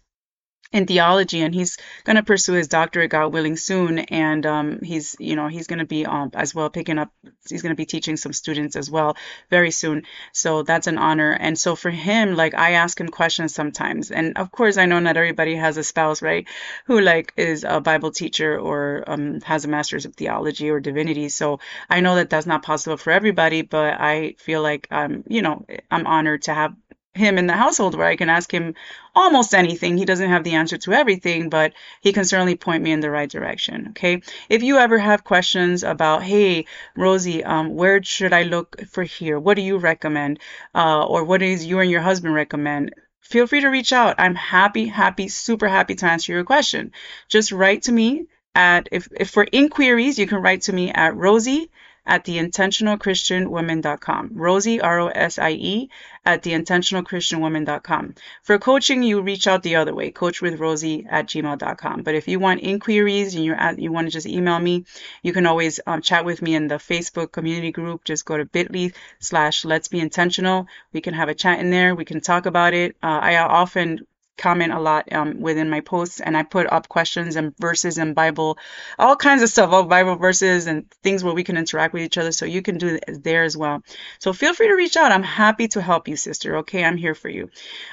in 0.71 0.85
theology 0.85 1.41
and 1.41 1.55
he's 1.55 1.77
going 2.03 2.15
to 2.15 2.23
pursue 2.23 2.53
his 2.53 2.67
doctorate 2.67 3.09
god 3.09 3.33
willing 3.33 3.57
soon 3.57 3.99
and 3.99 4.45
um, 4.45 4.79
he's 4.81 5.15
you 5.19 5.35
know 5.35 5.47
he's 5.47 5.67
going 5.67 5.79
to 5.79 5.85
be 5.85 6.05
um, 6.05 6.29
as 6.33 6.53
well 6.53 6.69
picking 6.69 6.99
up 6.99 7.11
he's 7.49 7.63
going 7.63 7.71
to 7.71 7.75
be 7.75 7.85
teaching 7.85 8.17
some 8.17 8.33
students 8.33 8.75
as 8.75 8.89
well 8.89 9.17
very 9.49 9.71
soon. 9.71 10.03
So 10.31 10.61
that's 10.63 10.87
an 10.87 10.97
honor. 10.97 11.31
And 11.31 11.57
so 11.57 11.75
for 11.75 11.89
him 11.89 12.35
like 12.35 12.53
i 12.53 12.73
ask 12.73 12.99
him 12.99 13.09
questions 13.09 13.53
sometimes. 13.53 14.11
And 14.11 14.37
of 14.37 14.51
course 14.51 14.77
i 14.77 14.85
know 14.85 14.99
not 14.99 15.17
everybody 15.17 15.55
has 15.55 15.77
a 15.77 15.83
spouse 15.83 16.21
right 16.21 16.47
who 16.85 17.01
like 17.01 17.33
is 17.35 17.65
a 17.67 17.81
bible 17.81 18.11
teacher 18.11 18.59
or 18.59 19.03
um, 19.07 19.41
has 19.41 19.65
a 19.65 19.67
master's 19.67 20.05
of 20.05 20.15
theology 20.15 20.69
or 20.69 20.79
divinity. 20.79 21.29
So 21.29 21.59
i 21.89 21.99
know 21.99 22.15
that 22.15 22.29
that's 22.29 22.45
not 22.45 22.63
possible 22.63 22.97
for 22.97 23.11
everybody 23.11 23.63
but 23.63 23.99
i 23.99 24.35
feel 24.37 24.61
like 24.61 24.87
um 24.91 25.23
you 25.27 25.41
know 25.41 25.65
i'm 25.89 26.05
honored 26.05 26.43
to 26.43 26.53
have 26.53 26.75
him 27.13 27.37
in 27.37 27.47
the 27.47 27.53
household 27.53 27.95
where 27.95 28.07
I 28.07 28.15
can 28.15 28.29
ask 28.29 28.51
him 28.51 28.75
almost 29.15 29.53
anything. 29.53 29.97
He 29.97 30.05
doesn't 30.05 30.29
have 30.29 30.43
the 30.43 30.53
answer 30.53 30.77
to 30.77 30.93
everything, 30.93 31.49
but 31.49 31.73
he 32.01 32.13
can 32.13 32.25
certainly 32.25 32.55
point 32.55 32.83
me 32.83 32.91
in 32.91 32.99
the 32.99 33.09
right 33.09 33.29
direction. 33.29 33.87
Okay. 33.89 34.21
If 34.47 34.63
you 34.63 34.77
ever 34.77 34.97
have 34.97 35.23
questions 35.23 35.83
about, 35.83 36.23
hey, 36.23 36.65
Rosie, 36.95 37.43
um, 37.43 37.75
where 37.75 38.01
should 38.03 38.33
I 38.33 38.43
look 38.43 38.81
for 38.87 39.03
here? 39.03 39.39
What 39.39 39.55
do 39.55 39.61
you 39.61 39.77
recommend? 39.77 40.39
Uh, 40.73 41.05
or 41.05 41.23
what 41.23 41.41
is 41.41 41.65
you 41.65 41.79
and 41.79 41.91
your 41.91 42.01
husband 42.01 42.33
recommend? 42.33 42.93
Feel 43.21 43.47
free 43.47 43.61
to 43.61 43.67
reach 43.67 43.93
out. 43.93 44.15
I'm 44.17 44.35
happy, 44.35 44.85
happy, 44.87 45.27
super 45.27 45.67
happy 45.67 45.95
to 45.95 46.05
answer 46.05 46.31
your 46.31 46.43
question. 46.43 46.91
Just 47.27 47.51
write 47.51 47.83
to 47.83 47.91
me 47.91 48.25
at, 48.55 48.89
if, 48.91 49.07
if 49.15 49.29
for 49.29 49.45
inquiries, 49.51 50.17
you 50.17 50.27
can 50.27 50.41
write 50.41 50.63
to 50.63 50.73
me 50.73 50.91
at 50.91 51.15
Rosie 51.15 51.69
at 52.09 52.25
theintentionalchristianwoman.com. 52.25 54.31
Rosie, 54.33 54.81
R 54.81 54.99
O 54.99 55.07
S 55.07 55.37
I 55.37 55.51
E, 55.51 55.91
at 56.25 56.41
theintentionalchristianwoman.com. 56.41 58.15
For 58.41 58.57
coaching, 58.57 59.03
you 59.03 59.21
reach 59.21 59.47
out 59.47 59.61
the 59.61 59.75
other 59.75 59.93
way, 59.93 60.11
coachwithrosie 60.11 61.05
at 61.07 61.27
gmail.com. 61.27 62.01
But 62.01 62.15
if 62.15 62.27
you 62.27 62.39
want 62.39 62.61
inquiries 62.61 63.35
and 63.35 63.45
you're 63.45 63.55
at, 63.55 63.77
you 63.77 63.91
want 63.91 64.07
to 64.07 64.11
just 64.11 64.25
email 64.25 64.57
me, 64.57 64.85
you 65.21 65.33
can 65.33 65.45
always 65.45 65.79
um, 65.85 66.01
chat 66.01 66.25
with 66.25 66.41
me 66.41 66.55
in 66.55 66.67
the 66.67 66.75
Facebook 66.75 67.31
community 67.31 67.71
group. 67.71 68.03
Just 68.03 68.25
go 68.25 68.37
to 68.37 68.45
bit.ly 68.45 68.91
slash 69.19 69.63
let's 69.63 69.87
be 69.87 69.99
intentional. 69.99 70.65
We 70.91 71.01
can 71.01 71.13
have 71.13 71.29
a 71.29 71.35
chat 71.35 71.59
in 71.59 71.69
there. 71.69 71.93
We 71.93 72.05
can 72.05 72.21
talk 72.21 72.47
about 72.47 72.73
it. 72.73 72.95
Uh, 73.03 73.19
I 73.21 73.37
often 73.37 74.07
comment 74.39 74.73
a 74.73 74.79
lot 74.79 75.11
um, 75.11 75.39
within 75.41 75.69
my 75.69 75.81
posts 75.81 76.19
and 76.19 76.35
I 76.35 76.43
put 76.43 76.71
up 76.71 76.87
questions 76.87 77.35
and 77.35 77.55
verses 77.57 77.97
and 77.97 78.15
Bible, 78.15 78.57
all 78.97 79.15
kinds 79.15 79.43
of 79.43 79.49
stuff, 79.49 79.71
all 79.71 79.83
Bible 79.83 80.15
verses 80.15 80.65
and 80.65 80.89
things 81.03 81.23
where 81.23 81.33
we 81.33 81.43
can 81.43 81.57
interact 81.57 81.93
with 81.93 82.03
each 82.03 82.17
other. 82.17 82.31
So 82.31 82.45
you 82.45 82.61
can 82.61 82.77
do 82.77 82.99
there 83.07 83.43
as 83.43 83.55
well. 83.57 83.83
So 84.19 84.33
feel 84.33 84.53
free 84.53 84.69
to 84.69 84.75
reach 84.75 84.97
out. 84.97 85.11
I'm 85.11 85.23
happy 85.23 85.67
to 85.69 85.81
help 85.81 86.07
you, 86.07 86.15
sister. 86.15 86.57
Okay, 86.57 86.83
I'm 86.83 86.97
here 86.97 87.13
for 87.13 87.29
you. 87.29 87.49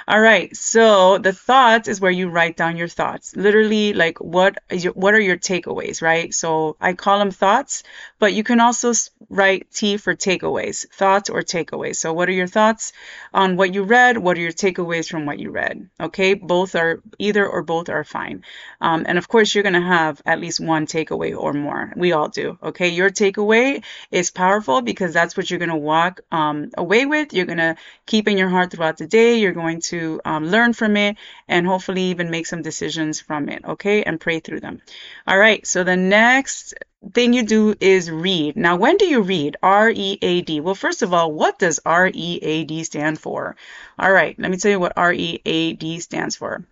All 0.09 0.21
right. 0.21 0.57
So 0.57 1.19
the 1.19 1.33
thoughts 1.33 1.89
is 1.89 2.01
where 2.01 2.11
you 2.11 2.29
write 2.29 2.57
down 2.57 2.77
your 2.77 2.89
thoughts. 2.89 3.35
Literally, 3.37 3.93
like 3.93 4.19
what 4.21 4.59
is 4.71 4.85
your 4.85 4.93
what 4.93 5.15
are 5.15 5.21
your 5.21 5.37
takeaways, 5.37 6.01
right? 6.01 6.33
So 6.33 6.77
I 6.81 6.93
call 6.93 7.19
them 7.19 7.33
thoughts, 7.33 7.83
but 8.19 8.33
you 8.33 8.45
can 8.45 8.61
also 8.61 8.93
write 9.29 9.71
T 9.73 9.97
for 9.97 10.15
takeaways, 10.15 10.89
thoughts 10.93 11.29
or 11.29 11.43
takeaways. 11.43 11.97
So 11.97 12.13
what 12.13 12.29
are 12.29 12.33
your 12.33 12.47
thoughts 12.47 12.93
on 13.35 13.57
what 13.57 13.75
you 13.75 13.83
read? 13.83 14.17
What 14.19 14.37
are 14.37 14.41
your 14.41 14.53
takeaways 14.53 15.11
from 15.11 15.27
what 15.27 15.39
you 15.41 15.51
read? 15.51 15.89
Okay 16.01 16.36
both 16.43 16.75
are 16.75 17.03
either 17.19 17.47
or 17.47 17.63
both 17.63 17.89
are 17.89 18.05
fine. 18.05 18.43
Um, 18.81 19.05
and 19.09 19.19
of 19.19 19.29
course, 19.29 19.55
you're 19.55 19.63
going 19.63 19.75
to 19.75 19.81
have 19.81 20.21
at 20.25 20.41
least 20.41 20.61
one 20.61 20.87
takeaway 20.87 21.37
or 21.37 21.53
more. 21.53 21.93
We 21.97 22.13
all 22.13 22.29
do. 22.29 22.59
Okay. 22.63 22.89
Your 22.89 23.11
takeaway 23.11 23.83
is 24.11 24.31
powerful 24.31 24.83
because 24.83 25.13
that's 25.13 25.37
what 25.37 25.51
you're 25.51 25.59
going 25.59 25.71
to 25.71 25.77
walk 25.77 26.21
um, 26.31 26.71
away 26.77 27.07
with. 27.07 27.33
You're 27.33 27.47
going 27.47 27.59
to 27.59 27.77
keep 28.07 28.29
in 28.29 28.39
your 28.39 28.49
heart 28.49 28.71
throughout 28.71 28.99
the 28.99 29.07
day. 29.07 29.39
You're 29.39 29.53
going 29.53 29.81
to 29.83 30.21
um, 30.25 30.47
learn 30.47 30.73
from 30.73 30.97
it 30.97 31.17
and 31.49 31.67
hopefully 31.67 32.03
even 32.03 32.31
make 32.31 32.47
some 32.47 32.63
decisions 32.63 33.21
from 33.21 33.49
it. 33.49 33.65
Okay. 33.65 34.03
And 34.03 34.21
pray 34.21 34.41
through 34.41 34.61
them. 34.61 34.83
All 35.27 35.39
right. 35.39 35.67
So 35.67 35.85
the 35.85 35.97
next 35.97 36.75
thing 37.15 37.33
you 37.33 37.43
do 37.45 37.75
is 37.81 38.11
read. 38.11 38.57
Now, 38.57 38.77
when 38.77 38.97
do 38.97 39.07
you 39.07 39.23
read? 39.23 39.57
R 39.63 39.91
E 39.91 40.19
A 40.23 40.43
D. 40.43 40.61
Well, 40.61 40.75
first 40.75 41.03
of 41.03 41.13
all, 41.13 41.33
what 41.33 41.59
does 41.59 41.81
R 41.85 42.11
E 42.13 42.39
A 42.43 42.65
D 42.65 42.85
stand 42.85 43.19
for? 43.19 43.57
All 43.99 44.13
right, 44.13 44.39
let 44.39 44.51
me 44.51 44.57
tell 44.57 44.71
you 44.71 44.81
what 44.81 44.95
R 44.97 45.13
E 45.13 45.41
A 45.45 45.73
D 45.75 46.01
stands 46.01 46.37
for. 46.37 46.65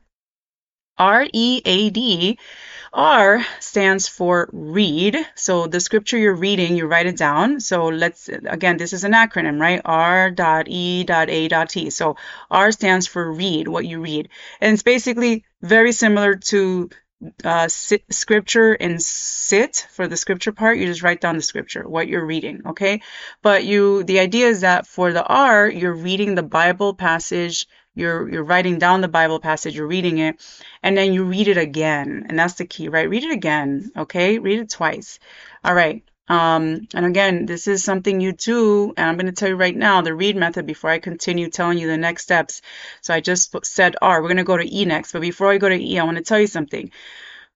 R 0.99 1.27
E 1.33 1.63
A 1.65 1.91
D. 1.91 2.39
R 2.93 3.45
stands 3.59 4.07
for 4.07 4.49
read. 4.53 5.19
So 5.35 5.67
the 5.67 5.81
scripture 5.81 6.17
you're 6.17 6.37
reading, 6.37 6.77
you 6.77 6.87
write 6.87 7.07
it 7.07 7.17
down. 7.17 7.59
So 7.59 7.87
let's, 7.87 8.29
again, 8.29 8.77
this 8.77 8.93
is 8.93 9.03
an 9.03 9.11
acronym, 9.13 9.61
right? 9.61 9.81
R 9.85 10.31
dot 10.31 10.69
E 10.69 11.03
dot 11.03 11.29
A 11.29 11.49
dot 11.49 11.71
T. 11.71 11.91
So 11.91 12.17
R 12.49 12.71
stands 12.71 13.09
for 13.09 13.33
read, 13.33 13.67
what 13.67 13.85
you 13.85 14.01
read. 14.01 14.29
And 14.61 14.75
it's 14.75 14.85
basically 14.85 15.45
very 15.61 15.91
similar 15.91 16.37
to 16.37 16.91
uh, 17.45 17.69
sit, 17.69 18.05
scripture 18.13 18.73
and 18.73 19.03
sit 19.03 19.87
for 19.93 20.09
the 20.09 20.17
scripture 20.17 20.53
part, 20.53 20.79
you 20.79 20.87
just 20.87 21.03
write 21.03 21.21
down 21.21 21.37
the 21.37 21.43
scripture, 21.43 21.89
what 21.89 22.09
you're 22.09 22.25
reading, 22.25 22.63
okay? 22.67 23.01
But 23.43 23.65
you, 23.65 24.05
the 24.05 24.21
idea 24.21 24.49
is 24.49 24.61
that 24.63 24.87
for 24.87 25.13
the 25.13 25.25
R, 25.25 25.69
you're 25.69 25.95
reading 25.95 26.35
the 26.35 26.43
Bible 26.43 26.95
passage, 26.95 27.67
you're 27.95 28.29
you're 28.29 28.45
writing 28.45 28.79
down 28.79 29.01
the 29.01 29.09
Bible 29.09 29.39
passage, 29.39 29.77
you're 29.77 29.87
reading 29.87 30.19
it, 30.19 30.41
and 30.83 30.97
then 30.97 31.13
you 31.13 31.25
read 31.25 31.49
it 31.49 31.59
again, 31.59 32.27
and 32.29 32.39
that's 32.39 32.55
the 32.55 32.67
key, 32.67 32.89
right? 32.89 33.09
Read 33.09 33.25
it 33.25 33.31
again, 33.31 33.91
okay? 33.97 34.39
Read 34.39 34.59
it 34.59 34.71
twice. 34.71 35.19
All 35.63 35.75
right. 35.75 36.03
Um, 36.29 36.89
and 36.95 37.05
again, 37.05 37.45
this 37.47 37.69
is 37.69 37.85
something 37.85 38.21
you 38.21 38.33
do, 38.33 38.95
and 38.97 39.09
I'm 39.09 39.17
going 39.17 39.27
to 39.27 39.33
tell 39.33 39.49
you 39.49 39.57
right 39.57 39.77
now 39.77 40.01
the 40.01 40.15
read 40.15 40.37
method 40.37 40.67
before 40.67 40.91
I 40.91 40.99
continue 40.99 41.51
telling 41.51 41.77
you 41.79 41.87
the 41.87 41.99
next 41.99 42.23
steps. 42.23 42.63
So 43.03 43.13
I 43.13 43.21
just 43.21 43.55
said 43.67 43.97
R. 44.01 44.23
We're 44.23 44.29
going 44.29 44.39
to 44.39 44.45
go 44.45 44.57
to 44.57 44.75
E 44.75 44.87
next, 44.87 45.13
but 45.13 45.21
before 45.21 45.51
I 45.51 45.59
go 45.59 45.69
to 45.69 45.75
E, 45.75 45.99
I 45.99 46.05
want 46.05 46.17
to 46.17 46.25
tell 46.25 46.41
you 46.41 46.47
something 46.47 46.91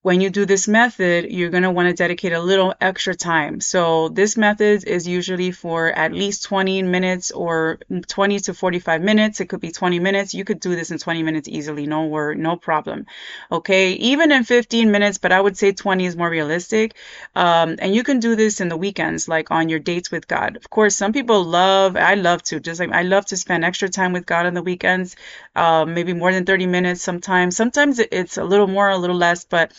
when 0.01 0.21
you 0.21 0.29
do 0.29 0.45
this 0.45 0.65
method, 0.65 1.29
you're 1.29 1.49
going 1.49 1.63
to 1.63 1.71
want 1.71 1.89
to 1.89 1.93
dedicate 1.93 2.31
a 2.31 2.39
little 2.39 2.73
extra 2.79 3.13
time. 3.13 3.59
So 3.59 4.07
this 4.07 4.37
method 4.37 4.85
is 4.85 5.05
usually 5.05 5.51
for 5.51 5.89
at 5.89 6.13
least 6.13 6.43
20 6.43 6.83
minutes 6.83 7.31
or 7.31 7.79
20 8.07 8.39
to 8.39 8.53
45 8.53 9.01
minutes. 9.01 9.41
It 9.41 9.47
could 9.47 9.59
be 9.59 9.71
20 9.71 9.99
minutes. 9.99 10.33
You 10.33 10.45
could 10.45 10.61
do 10.61 10.73
this 10.73 10.91
in 10.91 10.99
20 10.99 11.23
minutes 11.23 11.49
easily. 11.49 11.85
No 11.85 12.05
word, 12.05 12.39
no 12.39 12.55
problem. 12.55 13.07
Okay. 13.51 13.91
Even 13.91 14.31
in 14.31 14.45
15 14.45 14.89
minutes, 14.89 15.17
but 15.17 15.33
I 15.33 15.41
would 15.41 15.57
say 15.57 15.73
20 15.73 16.05
is 16.05 16.15
more 16.15 16.29
realistic. 16.29 16.95
Um, 17.35 17.75
and 17.79 17.93
you 17.93 18.03
can 18.03 18.19
do 18.19 18.37
this 18.37 18.61
in 18.61 18.69
the 18.69 18.77
weekends, 18.77 19.27
like 19.27 19.51
on 19.51 19.67
your 19.67 19.79
dates 19.79 20.11
with 20.11 20.29
God. 20.29 20.55
Of 20.55 20.69
course, 20.69 20.95
some 20.95 21.11
people 21.11 21.43
love, 21.43 21.97
I 21.97 22.13
love 22.13 22.41
to, 22.43 22.61
just 22.61 22.79
like 22.79 22.93
I 22.93 23.01
love 23.01 23.25
to 23.27 23.37
spend 23.37 23.65
extra 23.65 23.89
time 23.89 24.13
with 24.13 24.25
God 24.25 24.45
on 24.45 24.53
the 24.53 24.63
weekends, 24.63 25.17
um, 25.57 25.93
maybe 25.93 26.13
more 26.13 26.31
than 26.31 26.45
30 26.45 26.67
minutes 26.67 27.01
sometimes. 27.01 27.57
Sometimes 27.57 27.99
it's 27.99 28.37
a 28.37 28.45
little 28.45 28.67
more, 28.67 28.87
a 28.87 28.97
little 28.97 29.17
less, 29.17 29.43
but 29.43 29.73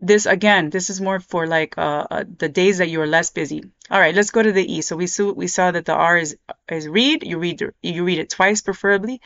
this 0.00 0.26
again, 0.26 0.70
this 0.70 0.90
is 0.90 1.00
more 1.00 1.20
for 1.20 1.46
like 1.46 1.78
uh, 1.78 2.06
uh, 2.10 2.24
the 2.38 2.48
days 2.48 2.78
that 2.78 2.88
you 2.88 3.00
are 3.00 3.06
less 3.06 3.30
busy. 3.30 3.62
All 3.90 4.00
right, 4.00 4.14
let's 4.14 4.30
go 4.30 4.42
to 4.42 4.52
the 4.52 4.74
E. 4.74 4.82
So 4.82 4.96
we 4.96 5.06
saw 5.06 5.32
we 5.32 5.46
saw 5.46 5.70
that 5.70 5.84
the 5.84 5.94
R 5.94 6.18
is 6.18 6.36
is 6.68 6.88
read. 6.88 7.22
You 7.22 7.38
read 7.38 7.62
you 7.82 8.04
read 8.04 8.18
it 8.18 8.30
twice 8.30 8.60
preferably. 8.60 9.20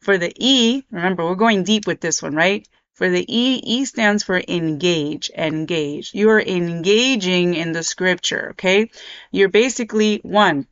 For 0.00 0.18
the 0.18 0.32
E, 0.36 0.82
remember 0.90 1.24
we're 1.24 1.34
going 1.34 1.64
deep 1.64 1.86
with 1.86 2.00
this 2.00 2.22
one, 2.22 2.34
right? 2.34 2.66
For 2.94 3.10
the 3.10 3.24
E, 3.28 3.60
E 3.64 3.84
stands 3.84 4.22
for 4.22 4.40
engage, 4.46 5.28
engage. 5.36 6.14
You 6.14 6.30
are 6.30 6.40
engaging 6.40 7.54
in 7.54 7.72
the 7.72 7.82
scripture, 7.82 8.50
okay? 8.50 8.90
You're 9.32 9.48
basically 9.48 10.20
one, 10.22 10.68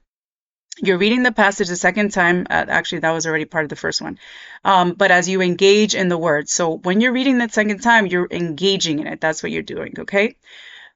you're 0.78 0.98
reading 0.98 1.22
the 1.22 1.32
passage 1.32 1.68
the 1.68 1.76
second 1.76 2.12
time. 2.12 2.46
Uh, 2.48 2.64
actually, 2.68 3.00
that 3.00 3.10
was 3.10 3.26
already 3.26 3.44
part 3.44 3.64
of 3.64 3.68
the 3.68 3.76
first 3.76 4.00
one. 4.00 4.18
Um, 4.64 4.92
but 4.92 5.10
as 5.10 5.28
you 5.28 5.42
engage 5.42 5.94
in 5.94 6.08
the 6.08 6.18
word. 6.18 6.48
So 6.48 6.78
when 6.78 7.00
you're 7.00 7.12
reading 7.12 7.38
that 7.38 7.52
second 7.52 7.80
time, 7.80 8.06
you're 8.06 8.28
engaging 8.30 9.00
in 9.00 9.06
it. 9.06 9.20
That's 9.20 9.42
what 9.42 9.52
you're 9.52 9.62
doing, 9.62 9.94
okay? 10.00 10.36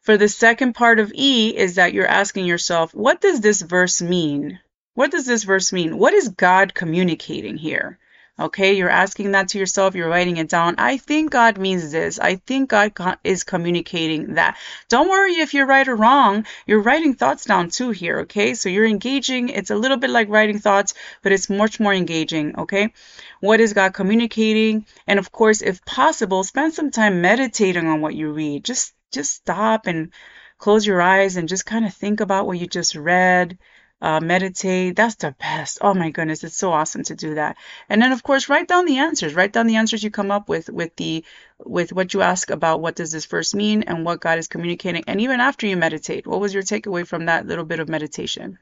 For 0.00 0.16
the 0.16 0.28
second 0.28 0.74
part 0.74 0.98
of 0.98 1.12
E 1.14 1.56
is 1.56 1.74
that 1.74 1.92
you're 1.92 2.06
asking 2.06 2.46
yourself, 2.46 2.94
what 2.94 3.20
does 3.20 3.40
this 3.40 3.60
verse 3.60 4.00
mean? 4.00 4.60
What 4.94 5.10
does 5.10 5.26
this 5.26 5.44
verse 5.44 5.72
mean? 5.72 5.98
What 5.98 6.14
is 6.14 6.28
God 6.30 6.72
communicating 6.74 7.56
here? 7.56 7.98
Okay, 8.38 8.74
you're 8.74 8.90
asking 8.90 9.30
that 9.30 9.48
to 9.48 9.58
yourself, 9.58 9.94
you're 9.94 10.10
writing 10.10 10.36
it 10.36 10.50
down. 10.50 10.74
I 10.76 10.98
think 10.98 11.30
God 11.30 11.56
means 11.56 11.90
this. 11.90 12.18
I 12.18 12.36
think 12.36 12.68
God 12.68 12.92
is 13.24 13.44
communicating 13.44 14.34
that. 14.34 14.58
Don't 14.90 15.08
worry 15.08 15.36
if 15.36 15.54
you're 15.54 15.66
right 15.66 15.88
or 15.88 15.96
wrong. 15.96 16.44
You're 16.66 16.82
writing 16.82 17.14
thoughts 17.14 17.46
down 17.46 17.70
too 17.70 17.92
here, 17.92 18.20
okay? 18.20 18.52
So 18.52 18.68
you're 18.68 18.84
engaging. 18.84 19.48
It's 19.48 19.70
a 19.70 19.76
little 19.76 19.96
bit 19.96 20.10
like 20.10 20.28
writing 20.28 20.58
thoughts, 20.58 20.92
but 21.22 21.32
it's 21.32 21.48
much 21.48 21.80
more 21.80 21.94
engaging, 21.94 22.58
okay? 22.58 22.92
What 23.40 23.60
is 23.60 23.72
God 23.72 23.94
communicating? 23.94 24.84
And 25.06 25.18
of 25.18 25.32
course, 25.32 25.62
if 25.62 25.82
possible, 25.86 26.44
spend 26.44 26.74
some 26.74 26.90
time 26.90 27.22
meditating 27.22 27.86
on 27.86 28.02
what 28.02 28.14
you 28.14 28.32
read. 28.32 28.64
Just 28.64 28.92
just 29.12 29.32
stop 29.32 29.86
and 29.86 30.12
close 30.58 30.86
your 30.86 31.00
eyes 31.00 31.36
and 31.36 31.48
just 31.48 31.64
kind 31.64 31.86
of 31.86 31.94
think 31.94 32.20
about 32.20 32.46
what 32.46 32.58
you 32.58 32.66
just 32.66 32.94
read 32.96 33.56
uh, 34.00 34.20
meditate. 34.20 34.96
That's 34.96 35.16
the 35.16 35.34
best. 35.38 35.78
Oh 35.80 35.94
my 35.94 36.10
goodness, 36.10 36.44
it's 36.44 36.56
so 36.56 36.72
awesome 36.72 37.02
to 37.04 37.14
do 37.14 37.34
that. 37.36 37.56
And 37.88 38.00
then 38.02 38.12
of 38.12 38.22
course, 38.22 38.48
write 38.48 38.68
down 38.68 38.86
the 38.86 38.98
answers. 38.98 39.34
Write 39.34 39.52
down 39.52 39.66
the 39.66 39.76
answers 39.76 40.02
you 40.02 40.10
come 40.10 40.30
up 40.30 40.48
with 40.48 40.68
with 40.68 40.94
the 40.96 41.24
with 41.64 41.92
what 41.92 42.12
you 42.14 42.22
ask 42.22 42.50
about 42.50 42.80
what 42.80 42.96
does 42.96 43.12
this 43.12 43.24
first 43.24 43.54
mean 43.54 43.84
and 43.84 44.04
what 44.04 44.20
God 44.20 44.38
is 44.38 44.48
communicating. 44.48 45.04
And 45.06 45.20
even 45.20 45.40
after 45.40 45.66
you 45.66 45.76
meditate, 45.76 46.26
what 46.26 46.40
was 46.40 46.52
your 46.52 46.62
takeaway 46.62 47.06
from 47.06 47.26
that 47.26 47.46
little 47.46 47.64
bit 47.64 47.80
of 47.80 47.88
meditation? 47.88 48.58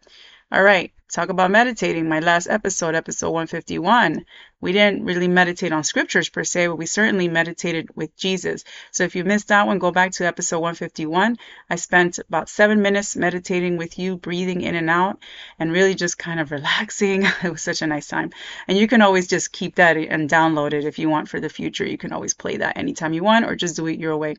All 0.55 0.63
right, 0.63 0.93
talk 1.11 1.31
about 1.31 1.51
meditating. 1.51 2.09
My 2.09 2.21
last 2.21 2.47
episode, 2.47 2.95
episode 2.95 3.31
151, 3.31 4.25
we 4.61 4.71
didn't 4.71 5.05
really 5.05 5.27
meditate 5.27 5.73
on 5.73 5.83
scriptures 5.83 6.29
per 6.29 6.45
se, 6.45 6.69
but 6.69 6.77
we 6.77 6.87
certainly 6.87 7.27
meditated 7.27 7.89
with 7.97 8.17
Jesus. 8.17 8.63
So 8.93 9.03
if 9.03 9.17
you 9.17 9.25
missed 9.25 9.49
that 9.49 9.67
one, 9.67 9.81
go 9.81 9.91
back 9.91 10.13
to 10.13 10.27
episode 10.27 10.61
151. 10.61 11.39
I 11.69 11.75
spent 11.75 12.21
about 12.21 12.49
seven 12.49 12.83
minutes 12.83 13.17
meditating 13.17 13.79
with 13.79 13.99
you, 13.99 14.17
breathing 14.17 14.61
in 14.61 14.77
and 14.77 14.89
out, 14.89 15.19
and 15.59 15.73
really 15.73 15.97
just 15.97 16.19
kind 16.19 16.39
of 16.39 16.53
relaxing. 16.53 17.27
It 17.43 17.51
was 17.51 17.63
such 17.63 17.83
a 17.83 17.89
nice 17.89 18.07
time. 18.07 18.31
And 18.69 18.79
you 18.79 18.87
can 18.87 19.03
always 19.03 19.27
just 19.27 19.51
keep 19.51 19.75
that 19.75 19.97
and 19.97 20.31
download 20.31 20.73
it 20.73 20.85
if 20.85 21.01
you 21.01 21.11
want 21.11 21.29
for 21.29 21.41
the 21.41 21.49
future. 21.49 21.85
You 21.85 21.99
can 21.99 22.13
always 22.13 22.35
play 22.35 22.59
that 22.59 22.77
anytime 22.77 23.13
you 23.13 23.25
want 23.25 23.47
or 23.47 23.57
just 23.57 23.75
do 23.75 23.89
it 23.89 23.99
your 23.99 24.17
way. 24.17 24.37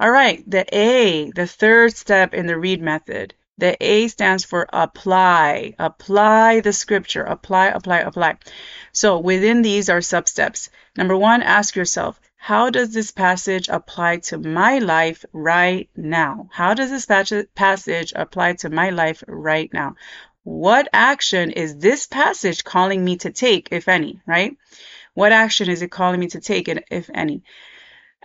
All 0.00 0.10
right, 0.10 0.42
the 0.50 0.66
A, 0.76 1.30
the 1.30 1.46
third 1.46 1.94
step 1.94 2.34
in 2.34 2.46
the 2.46 2.58
read 2.58 2.82
method 2.82 3.34
the 3.56 3.76
A 3.84 4.08
stands 4.08 4.44
for 4.44 4.66
apply. 4.72 5.74
Apply 5.78 6.60
the 6.60 6.72
scripture. 6.72 7.22
Apply, 7.22 7.66
apply, 7.68 7.98
apply. 7.98 8.36
So 8.92 9.18
within 9.18 9.62
these 9.62 9.88
are 9.88 10.00
substeps. 10.00 10.70
Number 10.96 11.16
one, 11.16 11.42
ask 11.42 11.76
yourself, 11.76 12.20
how 12.36 12.68
does 12.70 12.92
this 12.92 13.10
passage 13.10 13.68
apply 13.68 14.18
to 14.18 14.38
my 14.38 14.78
life 14.78 15.24
right 15.32 15.88
now? 15.96 16.48
How 16.52 16.74
does 16.74 16.90
this 16.90 17.06
passage 17.54 18.12
apply 18.14 18.54
to 18.54 18.70
my 18.70 18.90
life 18.90 19.24
right 19.26 19.72
now? 19.72 19.96
What 20.42 20.88
action 20.92 21.52
is 21.52 21.78
this 21.78 22.06
passage 22.06 22.64
calling 22.64 23.02
me 23.02 23.16
to 23.18 23.30
take, 23.30 23.68
if 23.70 23.88
any, 23.88 24.20
right? 24.26 24.56
What 25.14 25.32
action 25.32 25.70
is 25.70 25.80
it 25.80 25.90
calling 25.90 26.20
me 26.20 26.26
to 26.28 26.40
take, 26.40 26.68
if 26.68 27.08
any? 27.14 27.44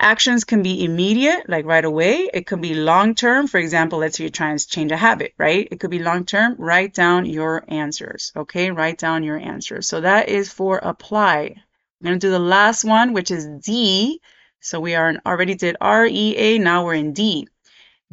Actions 0.02 0.46
can 0.46 0.64
be 0.64 0.86
immediate, 0.86 1.50
like 1.50 1.66
right 1.66 1.84
away. 1.84 2.30
It 2.34 2.48
could 2.48 2.62
be 2.62 2.74
long 2.74 3.16
term. 3.16 3.48
For 3.48 3.58
example, 3.58 4.00
let's 4.00 4.18
say 4.18 4.24
you're 4.24 4.32
trying 4.32 4.58
to 4.58 4.68
change 4.68 4.94
a 4.94 4.98
habit, 4.98 5.34
right? 5.38 5.68
It 5.70 5.82
could 5.82 5.92
be 5.92 6.00
long 6.00 6.26
term. 6.26 6.56
Write 6.58 6.94
down 6.94 7.26
your 7.26 7.66
answers. 7.68 8.32
Okay, 8.36 8.72
write 8.72 8.98
down 8.98 9.24
your 9.24 9.38
answers. 9.38 9.88
So 9.90 10.02
that 10.02 10.30
is 10.30 10.52
for 10.54 10.78
apply. 10.78 11.56
I'm 12.02 12.06
going 12.06 12.20
to 12.20 12.28
do 12.28 12.32
the 12.32 12.40
last 12.40 12.86
one, 12.86 13.12
which 13.12 13.30
is 13.30 13.46
D. 13.46 14.22
So 14.62 14.80
we 14.80 14.96
are 14.96 15.10
in, 15.10 15.20
already 15.26 15.56
did 15.56 15.76
R, 15.82 16.06
E, 16.06 16.36
A. 16.38 16.58
Now 16.60 16.86
we're 16.86 16.94
in 16.94 17.12
D. 17.12 17.48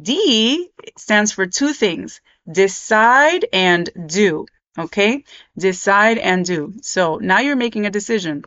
D 0.01 0.69
stands 0.97 1.31
for 1.31 1.45
two 1.45 1.73
things 1.73 2.21
decide 2.51 3.45
and 3.51 3.89
do. 4.07 4.45
Okay, 4.77 5.23
decide 5.57 6.17
and 6.19 6.45
do. 6.45 6.73
So 6.81 7.17
now 7.17 7.39
you're 7.39 7.55
making 7.55 7.85
a 7.85 7.91
decision. 7.91 8.43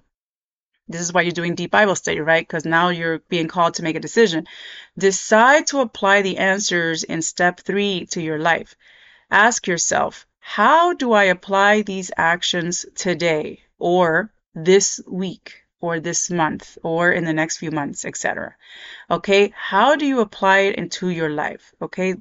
This 0.91 1.03
is 1.03 1.13
why 1.13 1.23
you're 1.23 1.33
doing 1.33 1.55
deep 1.55 1.71
Bible 1.71 1.95
study, 1.95 2.21
right? 2.21 2.47
Because 2.47 2.65
now 2.65 2.89
you're 2.89 3.21
being 3.29 3.49
called 3.49 3.75
to 3.75 3.83
make 3.83 3.97
a 3.97 4.01
decision. 4.01 4.47
Decide 4.99 5.69
to 5.69 5.81
apply 5.81 6.23
the 6.23 6.39
answers 6.39 7.05
in 7.05 7.23
step 7.23 7.61
three 7.61 8.07
to 8.07 8.21
your 8.21 8.39
life. 8.39 8.75
Ask 9.31 9.67
yourself, 9.67 10.27
how 10.41 10.95
do 10.95 11.13
I 11.13 11.25
apply 11.25 11.83
these 11.83 12.11
actions 12.17 12.87
today 12.97 13.61
or 13.79 14.33
this 14.55 15.01
week 15.07 15.65
or 15.81 15.99
this 16.01 16.31
month 16.31 16.77
or 16.83 17.11
in 17.11 17.25
the 17.25 17.33
next 17.33 17.59
few 17.59 17.71
months, 17.71 18.05
etc. 18.05 18.55
Okay, 19.11 19.53
how 19.57 19.97
do 19.97 20.07
you 20.07 20.21
apply 20.21 20.59
it 20.59 20.75
into 20.77 21.09
your 21.09 21.31
life? 21.31 21.73
Okay, 21.81 22.17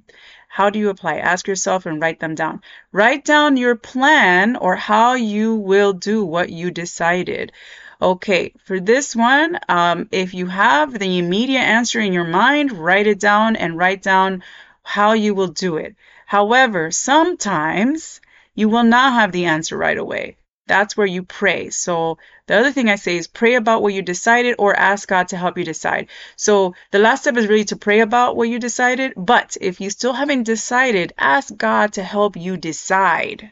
how 0.48 0.70
do 0.70 0.80
you 0.80 0.90
apply? 0.90 1.18
Ask 1.18 1.48
yourself 1.48 1.86
and 1.86 2.02
write 2.02 2.20
them 2.20 2.36
down. 2.36 2.62
Write 2.92 3.26
down 3.26 3.58
your 3.58 3.76
plan 3.76 4.56
or 4.56 4.76
how 4.76 5.14
you 5.14 5.56
will 5.56 5.94
do 5.94 6.26
what 6.26 6.50
you 6.50 6.72
decided. 6.72 7.52
Okay, 8.02 8.54
for 8.64 8.80
this 8.80 9.14
one, 9.14 9.60
um, 9.68 10.08
if 10.12 10.34
you 10.34 10.46
have 10.46 10.98
the 10.98 11.20
immediate 11.20 11.60
answer 11.60 12.00
in 12.00 12.14
your 12.14 12.24
mind, 12.24 12.72
write 12.72 13.08
it 13.08 13.20
down 13.20 13.58
and 13.58 13.78
write 13.78 14.02
down 14.02 14.42
how 14.84 15.12
you 15.12 15.34
will 15.36 15.50
do 15.50 15.76
it. 15.76 15.96
However, 16.26 16.92
sometimes 16.92 18.22
you 18.56 18.70
will 18.70 18.84
not 18.84 19.14
have 19.14 19.34
the 19.34 19.46
answer 19.46 19.78
right 19.78 19.98
away. 19.98 20.38
That's 20.66 20.96
where 20.96 21.08
you 21.08 21.24
pray. 21.24 21.72
So 21.72 22.20
the 22.48 22.58
other 22.58 22.72
thing 22.72 22.90
I 22.90 22.96
say 22.96 23.18
is 23.18 23.28
pray 23.28 23.56
about 23.56 23.82
what 23.82 23.94
you 23.94 24.02
decided 24.02 24.56
or 24.60 24.74
ask 24.74 25.10
God 25.10 25.28
to 25.30 25.38
help 25.38 25.58
you 25.58 25.66
decide. 25.66 26.08
So 26.38 26.76
the 26.92 27.00
last 27.00 27.24
step 27.24 27.36
is 27.36 27.48
really 27.48 27.66
to 27.66 27.76
pray 27.76 28.00
about 28.00 28.38
what 28.38 28.48
you 28.48 28.60
decided. 28.60 29.12
But 29.18 29.58
if 29.60 29.82
you 29.82 29.90
still 29.90 30.14
haven't 30.14 30.44
decided, 30.44 31.12
ask 31.18 31.54
God 31.58 31.94
to 31.94 32.04
help 32.04 32.38
you 32.38 32.56
decide. 32.56 33.52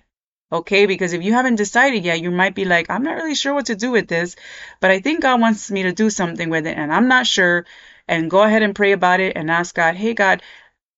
Okay, 0.52 0.86
because 0.86 1.12
if 1.14 1.24
you 1.24 1.34
haven't 1.34 1.56
decided 1.56 2.06
yet, 2.06 2.22
you 2.22 2.32
might 2.32 2.56
be 2.56 2.64
like, 2.66 2.90
I'm 2.90 3.04
not 3.04 3.16
really 3.16 3.36
sure 3.36 3.54
what 3.54 3.66
to 3.68 3.76
do 3.76 3.92
with 3.92 4.08
this, 4.08 4.36
but 4.80 4.92
I 4.92 5.00
think 5.02 5.22
God 5.22 5.42
wants 5.42 5.70
me 5.72 5.84
to 5.84 5.92
do 5.92 6.10
something 6.10 6.50
with 6.50 6.66
it, 6.68 6.78
and 6.78 6.94
I'm 6.94 7.08
not 7.10 7.28
sure. 7.28 7.66
And 8.08 8.30
go 8.32 8.42
ahead 8.44 8.64
and 8.64 8.74
pray 8.76 8.94
about 8.94 9.20
it 9.20 9.36
and 9.36 9.52
ask 9.52 9.76
God, 9.76 9.96
hey, 9.96 10.14
God, 10.14 10.42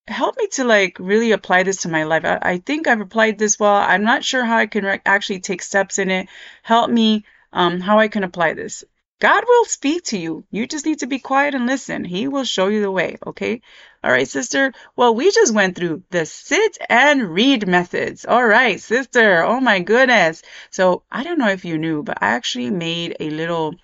help 0.07 0.37
me 0.37 0.47
to 0.53 0.63
like 0.65 0.97
really 0.99 1.31
apply 1.33 1.63
this 1.63 1.83
to 1.83 1.89
my 1.89 2.03
life. 2.03 2.25
I, 2.25 2.39
I 2.41 2.57
think 2.59 2.87
I've 2.87 3.01
applied 3.01 3.39
this 3.39 3.59
well. 3.59 3.75
I'm 3.75 4.03
not 4.03 4.23
sure 4.25 4.45
how 4.45 4.57
I 4.57 4.67
can 4.67 4.85
re- 4.85 5.01
actually 5.05 5.39
take 5.41 5.61
steps 5.63 5.99
in 5.99 6.11
it. 6.11 6.29
Help 6.63 6.91
me 6.91 7.25
um, 7.53 7.79
how 7.81 7.99
I 7.99 8.09
can 8.09 8.23
apply 8.23 8.53
this. 8.53 8.83
God 9.19 9.43
will 9.47 9.65
speak 9.65 10.03
to 10.05 10.17
you. 10.17 10.45
You 10.51 10.67
just 10.67 10.85
need 10.85 10.99
to 10.99 11.07
be 11.07 11.19
quiet 11.19 11.55
and 11.55 11.65
listen. 11.65 12.03
He 12.05 12.27
will 12.27 12.43
show 12.45 12.67
you 12.67 12.81
the 12.81 12.91
way, 12.91 13.17
okay? 13.27 13.61
All 14.03 14.11
right, 14.11 14.27
sister. 14.27 14.73
Well, 14.95 15.13
we 15.15 15.31
just 15.31 15.53
went 15.53 15.75
through 15.75 16.03
the 16.09 16.25
sit 16.25 16.77
and 16.89 17.29
read 17.29 17.67
methods. 17.67 18.25
All 18.25 18.45
right, 18.45 18.79
sister. 18.79 19.43
Oh 19.43 19.59
my 19.59 19.79
goodness. 19.81 20.41
So 20.69 21.03
I 21.11 21.23
don't 21.23 21.39
know 21.39 21.49
if 21.49 21.65
you 21.65 21.77
knew, 21.77 22.03
but 22.03 22.17
I 22.21 22.27
actually 22.27 22.71
made 22.71 23.17
a 23.19 23.29
little 23.29 23.75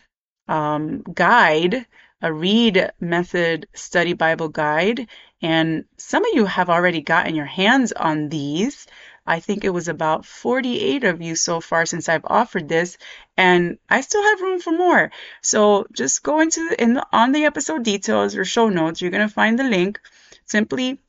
um, 0.48 1.02
guide, 1.02 1.86
a 2.22 2.32
read 2.34 2.92
method 3.00 3.68
study 3.74 4.14
Bible 4.14 4.50
guide. 4.50 5.08
And 5.42 5.86
some 5.98 6.26
of 6.26 6.32
you 6.34 6.46
have 6.46 6.70
already 6.70 7.02
gotten 7.02 7.36
your 7.36 7.46
hands 7.46 7.92
on 7.92 8.30
these. 8.30 8.88
I 9.26 9.40
think 9.40 9.64
it 9.64 9.70
was 9.70 9.88
about 9.88 10.26
48 10.26 11.04
of 11.04 11.22
you 11.22 11.36
so 11.36 11.62
far 11.62 11.86
since 11.86 12.10
I've 12.10 12.26
offered 12.26 12.68
this, 12.70 12.98
and 13.38 13.78
I 13.90 14.02
still 14.02 14.24
have 14.24 14.42
room 14.42 14.60
for 14.60 14.72
more. 14.72 15.12
So 15.42 15.88
just 15.92 16.24
go 16.24 16.40
into 16.42 16.70
the, 16.70 16.82
in 16.82 16.94
the, 16.96 17.06
on 17.12 17.32
the 17.32 17.46
episode 17.46 17.84
details 17.84 18.36
or 18.36 18.46
show 18.46 18.70
notes. 18.70 19.02
You're 19.02 19.12
gonna 19.12 19.30
find 19.30 19.58
the 19.58 19.64
link. 19.64 20.00
Simply 20.46 21.00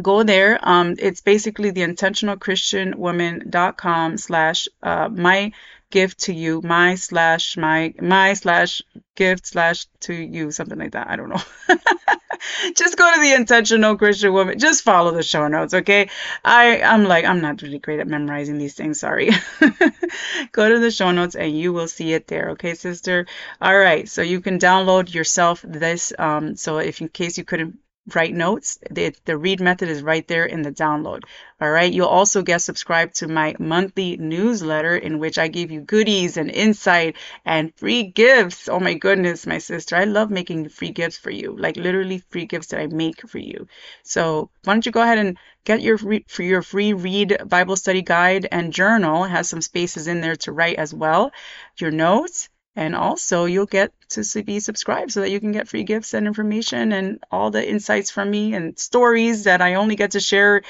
go 0.00 0.22
there. 0.22 0.58
Um, 0.62 0.94
it's 0.98 1.20
basically 1.20 1.70
the 1.70 1.82
intentionalchristianwoman.com 1.82 4.18
slash 4.18 4.68
uh, 4.82 5.08
my 5.08 5.52
gift 5.94 6.18
to 6.22 6.34
you, 6.34 6.60
my 6.60 6.96
slash 6.96 7.56
my 7.56 7.94
my 8.00 8.34
slash 8.34 8.82
gift 9.14 9.46
slash 9.46 9.86
to 10.00 10.12
you, 10.12 10.50
something 10.50 10.76
like 10.76 10.90
that. 10.90 11.08
I 11.08 11.14
don't 11.14 11.28
know. 11.28 11.44
just 12.76 12.98
go 12.98 13.14
to 13.14 13.20
the 13.20 13.32
intentional 13.32 13.96
Christian 13.96 14.32
woman. 14.32 14.58
Just 14.58 14.82
follow 14.82 15.12
the 15.12 15.22
show 15.22 15.46
notes, 15.46 15.72
okay? 15.72 16.10
I 16.44 16.82
I'm 16.82 17.04
like 17.04 17.24
I'm 17.24 17.40
not 17.40 17.62
really 17.62 17.78
great 17.78 18.00
at 18.00 18.08
memorizing 18.08 18.58
these 18.58 18.74
things. 18.74 18.98
Sorry. 18.98 19.30
go 20.52 20.68
to 20.68 20.80
the 20.80 20.90
show 20.90 21.12
notes 21.12 21.36
and 21.36 21.56
you 21.56 21.72
will 21.72 21.86
see 21.86 22.12
it 22.12 22.26
there, 22.26 22.50
okay, 22.50 22.74
sister? 22.74 23.26
All 23.60 23.78
right. 23.78 24.08
So 24.08 24.20
you 24.22 24.40
can 24.40 24.58
download 24.58 25.14
yourself 25.14 25.64
this. 25.64 26.12
Um, 26.18 26.56
so 26.56 26.78
if 26.78 27.00
in 27.00 27.08
case 27.08 27.38
you 27.38 27.44
couldn't 27.44 27.78
write 28.12 28.34
notes. 28.34 28.78
The, 28.90 29.14
the 29.24 29.36
read 29.36 29.60
method 29.60 29.88
is 29.88 30.02
right 30.02 30.26
there 30.28 30.44
in 30.44 30.62
the 30.62 30.72
download. 30.72 31.22
All 31.60 31.70
right. 31.70 31.92
You'll 31.92 32.06
also 32.06 32.42
get 32.42 32.60
subscribed 32.60 33.16
to 33.16 33.28
my 33.28 33.54
monthly 33.58 34.16
newsletter 34.16 34.96
in 34.96 35.18
which 35.18 35.38
I 35.38 35.48
give 35.48 35.70
you 35.70 35.80
goodies 35.80 36.36
and 36.36 36.50
insight 36.50 37.16
and 37.44 37.74
free 37.76 38.02
gifts. 38.02 38.68
Oh 38.68 38.80
my 38.80 38.94
goodness, 38.94 39.46
my 39.46 39.58
sister. 39.58 39.96
I 39.96 40.04
love 40.04 40.30
making 40.30 40.68
free 40.68 40.90
gifts 40.90 41.16
for 41.16 41.30
you, 41.30 41.56
like 41.56 41.76
literally 41.76 42.22
free 42.30 42.44
gifts 42.46 42.68
that 42.68 42.80
I 42.80 42.86
make 42.88 43.26
for 43.28 43.38
you. 43.38 43.68
So 44.02 44.50
why 44.64 44.74
don't 44.74 44.84
you 44.84 44.92
go 44.92 45.02
ahead 45.02 45.18
and 45.18 45.38
get 45.64 45.80
your 45.80 45.96
free, 45.96 46.24
for 46.28 46.42
your 46.42 46.62
free 46.62 46.92
read 46.92 47.38
Bible 47.46 47.76
study 47.76 48.02
guide 48.02 48.46
and 48.50 48.72
journal. 48.72 49.24
It 49.24 49.30
has 49.30 49.48
some 49.48 49.62
spaces 49.62 50.08
in 50.08 50.20
there 50.20 50.36
to 50.36 50.52
write 50.52 50.76
as 50.76 50.92
well. 50.92 51.32
Your 51.78 51.90
notes 51.90 52.48
and 52.76 52.96
also, 52.96 53.44
you'll 53.44 53.66
get 53.66 53.92
to 54.10 54.42
be 54.42 54.58
subscribed 54.60 55.12
so 55.12 55.20
that 55.20 55.30
you 55.30 55.40
can 55.40 55.52
get 55.52 55.68
free 55.68 55.84
gifts 55.84 56.12
and 56.14 56.26
information 56.26 56.92
and 56.92 57.22
all 57.30 57.50
the 57.50 57.68
insights 57.68 58.10
from 58.10 58.30
me 58.30 58.54
and 58.54 58.78
stories 58.78 59.44
that 59.44 59.62
I 59.62 59.74
only 59.74 59.96
get 59.96 60.12
to 60.12 60.20
share. 60.20 60.62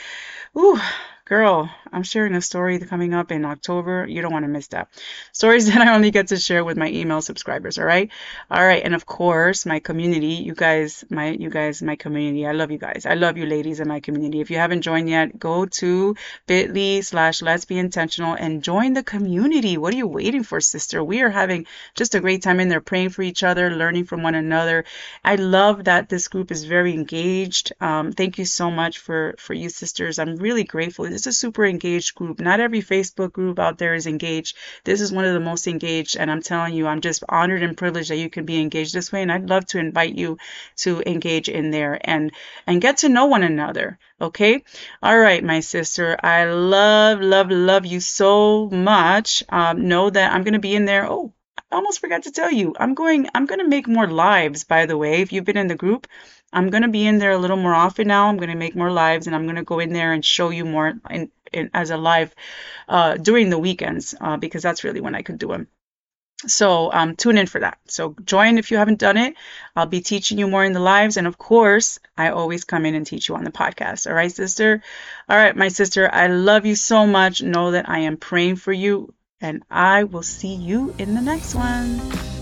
Ooh, 0.56 0.78
girl, 1.26 1.70
I'm 1.90 2.02
sharing 2.02 2.34
a 2.34 2.42
story 2.42 2.78
coming 2.78 3.14
up 3.14 3.32
in 3.32 3.46
October. 3.46 4.06
You 4.06 4.20
don't 4.20 4.32
want 4.32 4.44
to 4.44 4.48
miss 4.48 4.66
that. 4.68 4.88
Stories 5.32 5.66
that 5.72 5.80
I 5.80 5.94
only 5.94 6.10
get 6.10 6.28
to 6.28 6.36
share 6.36 6.64
with 6.64 6.76
my 6.76 6.90
email 6.90 7.22
subscribers. 7.22 7.78
All 7.78 7.86
right. 7.86 8.10
All 8.50 8.62
right. 8.62 8.82
And 8.84 8.94
of 8.94 9.06
course, 9.06 9.64
my 9.64 9.80
community, 9.80 10.34
you 10.44 10.54
guys, 10.54 11.04
my, 11.08 11.30
you 11.30 11.48
guys, 11.48 11.80
my 11.80 11.96
community. 11.96 12.46
I 12.46 12.52
love 12.52 12.70
you 12.70 12.78
guys. 12.78 13.06
I 13.06 13.14
love 13.14 13.38
you 13.38 13.46
ladies 13.46 13.80
in 13.80 13.88
my 13.88 14.00
community. 14.00 14.40
If 14.40 14.50
you 14.50 14.58
haven't 14.58 14.82
joined 14.82 15.08
yet, 15.08 15.38
go 15.38 15.64
to 15.64 16.14
bit.ly 16.46 17.00
slash 17.00 17.40
let's 17.40 17.64
be 17.64 17.78
intentional 17.78 18.34
and 18.34 18.62
join 18.62 18.92
the 18.92 19.02
community. 19.02 19.78
What 19.78 19.94
are 19.94 19.96
you 19.96 20.06
waiting 20.06 20.42
for, 20.42 20.60
sister? 20.60 21.02
We 21.02 21.22
are 21.22 21.30
having 21.30 21.66
just 21.94 22.14
a 22.14 22.20
great 22.20 22.42
time 22.42 22.60
in 22.60 22.68
there 22.68 22.82
praying 22.82 23.10
for 23.10 23.22
each 23.22 23.42
other, 23.42 23.70
learning 23.70 24.04
from 24.04 24.22
one 24.22 24.34
another. 24.34 24.84
I 25.24 25.36
love 25.36 25.84
that 25.84 26.10
this 26.10 26.28
group 26.28 26.50
is 26.50 26.64
very 26.64 26.92
engaged. 26.92 27.72
Um, 27.80 28.12
thank 28.12 28.36
you 28.36 28.44
so 28.44 28.70
much 28.70 28.98
for, 28.98 29.34
for 29.38 29.54
you 29.54 29.70
sisters. 29.70 30.18
I'm 30.18 30.36
really 30.36 30.64
grateful 30.64 31.13
This 31.14 31.28
is 31.28 31.36
a 31.36 31.38
super 31.38 31.64
engaged 31.64 32.16
group. 32.16 32.40
Not 32.40 32.58
every 32.58 32.82
Facebook 32.82 33.32
group 33.32 33.60
out 33.60 33.78
there 33.78 33.94
is 33.94 34.08
engaged. 34.08 34.56
This 34.82 35.00
is 35.00 35.12
one 35.12 35.24
of 35.24 35.32
the 35.32 35.38
most 35.38 35.68
engaged, 35.68 36.16
and 36.16 36.28
I'm 36.28 36.42
telling 36.42 36.74
you, 36.74 36.88
I'm 36.88 37.00
just 37.00 37.22
honored 37.28 37.62
and 37.62 37.76
privileged 37.76 38.10
that 38.10 38.16
you 38.16 38.28
can 38.28 38.44
be 38.44 38.60
engaged 38.60 38.92
this 38.92 39.12
way. 39.12 39.22
And 39.22 39.30
I'd 39.30 39.48
love 39.48 39.64
to 39.66 39.78
invite 39.78 40.16
you 40.16 40.38
to 40.78 41.04
engage 41.06 41.48
in 41.48 41.70
there 41.70 42.00
and 42.02 42.32
and 42.66 42.80
get 42.80 42.96
to 42.98 43.08
know 43.08 43.26
one 43.26 43.44
another. 43.44 43.96
Okay. 44.20 44.64
All 45.04 45.16
right, 45.16 45.44
my 45.44 45.60
sister. 45.60 46.18
I 46.20 46.46
love, 46.46 47.20
love, 47.20 47.48
love 47.52 47.86
you 47.86 48.00
so 48.00 48.68
much. 48.70 49.44
Um, 49.50 49.86
know 49.86 50.10
that 50.10 50.32
I'm 50.32 50.42
gonna 50.42 50.58
be 50.58 50.74
in 50.74 50.84
there. 50.84 51.06
Oh, 51.08 51.32
I 51.70 51.76
almost 51.76 52.00
forgot 52.00 52.24
to 52.24 52.32
tell 52.32 52.50
you. 52.50 52.74
I'm 52.76 52.94
going. 52.94 53.28
I'm 53.36 53.46
gonna 53.46 53.68
make 53.68 53.86
more 53.86 54.08
lives. 54.08 54.64
By 54.64 54.86
the 54.86 54.98
way, 54.98 55.22
if 55.22 55.32
you've 55.32 55.44
been 55.44 55.56
in 55.56 55.68
the 55.68 55.76
group, 55.76 56.08
I'm 56.54 56.70
going 56.70 56.82
to 56.82 56.88
be 56.88 57.06
in 57.06 57.18
there 57.18 57.32
a 57.32 57.38
little 57.38 57.56
more 57.56 57.74
often 57.74 58.08
now. 58.08 58.28
I'm 58.28 58.36
going 58.36 58.50
to 58.50 58.56
make 58.56 58.76
more 58.76 58.90
lives 58.90 59.26
and 59.26 59.34
I'm 59.34 59.44
going 59.44 59.56
to 59.56 59.64
go 59.64 59.80
in 59.80 59.92
there 59.92 60.12
and 60.12 60.24
show 60.24 60.50
you 60.50 60.64
more 60.64 60.94
in, 61.10 61.30
in 61.52 61.70
as 61.74 61.90
a 61.90 61.96
live 61.96 62.34
uh, 62.88 63.16
during 63.16 63.50
the 63.50 63.58
weekends 63.58 64.14
uh, 64.20 64.36
because 64.36 64.62
that's 64.62 64.84
really 64.84 65.00
when 65.00 65.14
I 65.14 65.22
could 65.22 65.38
do 65.38 65.48
them. 65.48 65.66
So 66.46 66.92
um, 66.92 67.16
tune 67.16 67.38
in 67.38 67.46
for 67.46 67.60
that. 67.60 67.78
So 67.88 68.14
join 68.24 68.58
if 68.58 68.70
you 68.70 68.76
haven't 68.76 68.98
done 68.98 69.16
it. 69.16 69.34
I'll 69.74 69.86
be 69.86 70.00
teaching 70.00 70.38
you 70.38 70.46
more 70.46 70.64
in 70.64 70.72
the 70.72 70.80
lives. 70.80 71.16
And 71.16 71.26
of 71.26 71.38
course, 71.38 71.98
I 72.16 72.30
always 72.30 72.64
come 72.64 72.86
in 72.86 72.94
and 72.94 73.06
teach 73.06 73.28
you 73.28 73.34
on 73.34 73.44
the 73.44 73.52
podcast. 73.52 74.06
All 74.06 74.14
right, 74.14 74.30
sister? 74.30 74.82
All 75.28 75.36
right, 75.36 75.56
my 75.56 75.68
sister, 75.68 76.08
I 76.12 76.26
love 76.26 76.66
you 76.66 76.76
so 76.76 77.06
much. 77.06 77.42
Know 77.42 77.72
that 77.72 77.88
I 77.88 78.00
am 78.00 78.16
praying 78.16 78.56
for 78.56 78.72
you. 78.72 79.14
And 79.40 79.62
I 79.70 80.04
will 80.04 80.22
see 80.22 80.54
you 80.54 80.94
in 80.98 81.14
the 81.14 81.20
next 81.20 81.54
one. 81.54 82.33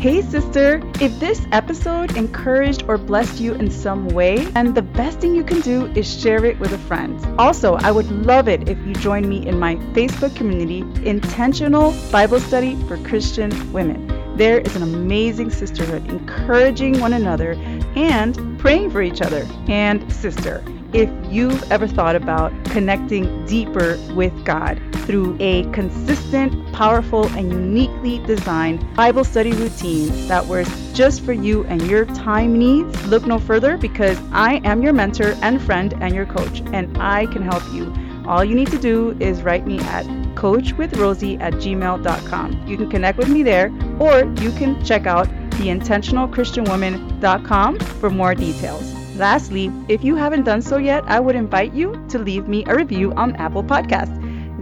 Hey, 0.00 0.22
sister! 0.22 0.80
If 0.98 1.20
this 1.20 1.46
episode 1.52 2.16
encouraged 2.16 2.84
or 2.88 2.96
blessed 2.96 3.38
you 3.38 3.52
in 3.52 3.70
some 3.70 4.08
way, 4.08 4.38
then 4.38 4.72
the 4.72 4.80
best 4.80 5.20
thing 5.20 5.34
you 5.34 5.44
can 5.44 5.60
do 5.60 5.92
is 5.94 6.08
share 6.22 6.42
it 6.46 6.58
with 6.58 6.72
a 6.72 6.78
friend. 6.78 7.22
Also, 7.38 7.74
I 7.74 7.90
would 7.90 8.10
love 8.10 8.48
it 8.48 8.66
if 8.66 8.78
you 8.86 8.94
join 8.94 9.28
me 9.28 9.46
in 9.46 9.58
my 9.58 9.74
Facebook 9.92 10.34
community, 10.34 10.78
Intentional 11.06 11.94
Bible 12.10 12.40
Study 12.40 12.76
for 12.88 12.96
Christian 13.04 13.50
Women. 13.74 14.06
There 14.38 14.60
is 14.60 14.74
an 14.74 14.82
amazing 14.84 15.50
sisterhood, 15.50 16.08
encouraging 16.08 16.98
one 16.98 17.12
another 17.12 17.52
and 17.94 18.58
praying 18.58 18.92
for 18.92 19.02
each 19.02 19.20
other. 19.20 19.46
And, 19.68 20.10
sister, 20.10 20.64
if 20.94 21.10
you've 21.30 21.70
ever 21.70 21.86
thought 21.86 22.16
about 22.16 22.52
connecting 22.64 23.44
deeper 23.44 23.98
with 24.14 24.32
God 24.46 24.80
through 25.10 25.36
a 25.40 25.64
consistent, 25.72 26.72
powerful, 26.72 27.26
and 27.30 27.50
uniquely 27.50 28.20
designed 28.26 28.86
Bible 28.94 29.24
study 29.24 29.50
routine 29.50 30.06
that 30.28 30.46
works 30.46 30.70
just 30.94 31.24
for 31.24 31.32
you 31.32 31.64
and 31.64 31.82
your 31.90 32.04
time 32.04 32.56
needs, 32.56 33.04
look 33.08 33.26
no 33.26 33.40
further 33.40 33.76
because 33.76 34.16
I 34.30 34.60
am 34.62 34.84
your 34.84 34.92
mentor 34.92 35.34
and 35.42 35.60
friend 35.60 35.94
and 36.00 36.14
your 36.14 36.26
coach, 36.26 36.62
and 36.72 36.96
I 36.98 37.26
can 37.26 37.42
help 37.42 37.64
you. 37.72 37.92
All 38.24 38.44
you 38.44 38.54
need 38.54 38.70
to 38.70 38.78
do 38.78 39.16
is 39.18 39.42
write 39.42 39.66
me 39.66 39.80
at 39.80 40.06
coachwithrosie 40.36 41.40
at 41.40 41.54
gmail.com. 41.54 42.68
You 42.68 42.76
can 42.76 42.88
connect 42.88 43.18
with 43.18 43.28
me 43.28 43.42
there, 43.42 43.72
or 43.98 44.32
you 44.40 44.52
can 44.52 44.80
check 44.84 45.08
out 45.08 45.26
theintentionalchristianwoman.com 45.58 47.80
for 47.80 48.10
more 48.10 48.36
details. 48.36 48.94
Lastly, 49.16 49.72
if 49.88 50.04
you 50.04 50.14
haven't 50.14 50.44
done 50.44 50.62
so 50.62 50.76
yet, 50.76 51.02
I 51.08 51.18
would 51.18 51.34
invite 51.34 51.74
you 51.74 52.00
to 52.10 52.20
leave 52.20 52.46
me 52.46 52.62
a 52.68 52.76
review 52.76 53.12
on 53.14 53.34
Apple 53.36 53.64
Podcasts. 53.64 54.19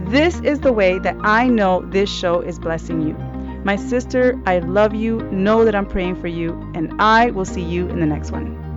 This 0.09 0.39
is 0.41 0.61
the 0.61 0.73
way 0.73 0.97
that 0.97 1.15
I 1.21 1.47
know 1.47 1.85
this 1.85 2.09
show 2.09 2.41
is 2.41 2.57
blessing 2.57 3.01
you. 3.07 3.13
My 3.63 3.75
sister, 3.75 4.41
I 4.47 4.57
love 4.57 4.95
you. 4.95 5.19
Know 5.29 5.63
that 5.65 5.75
I'm 5.75 5.85
praying 5.85 6.19
for 6.19 6.27
you, 6.27 6.59
and 6.73 6.99
I 6.99 7.29
will 7.29 7.45
see 7.45 7.61
you 7.61 7.87
in 7.89 7.99
the 7.99 8.07
next 8.07 8.31
one. 8.31 8.68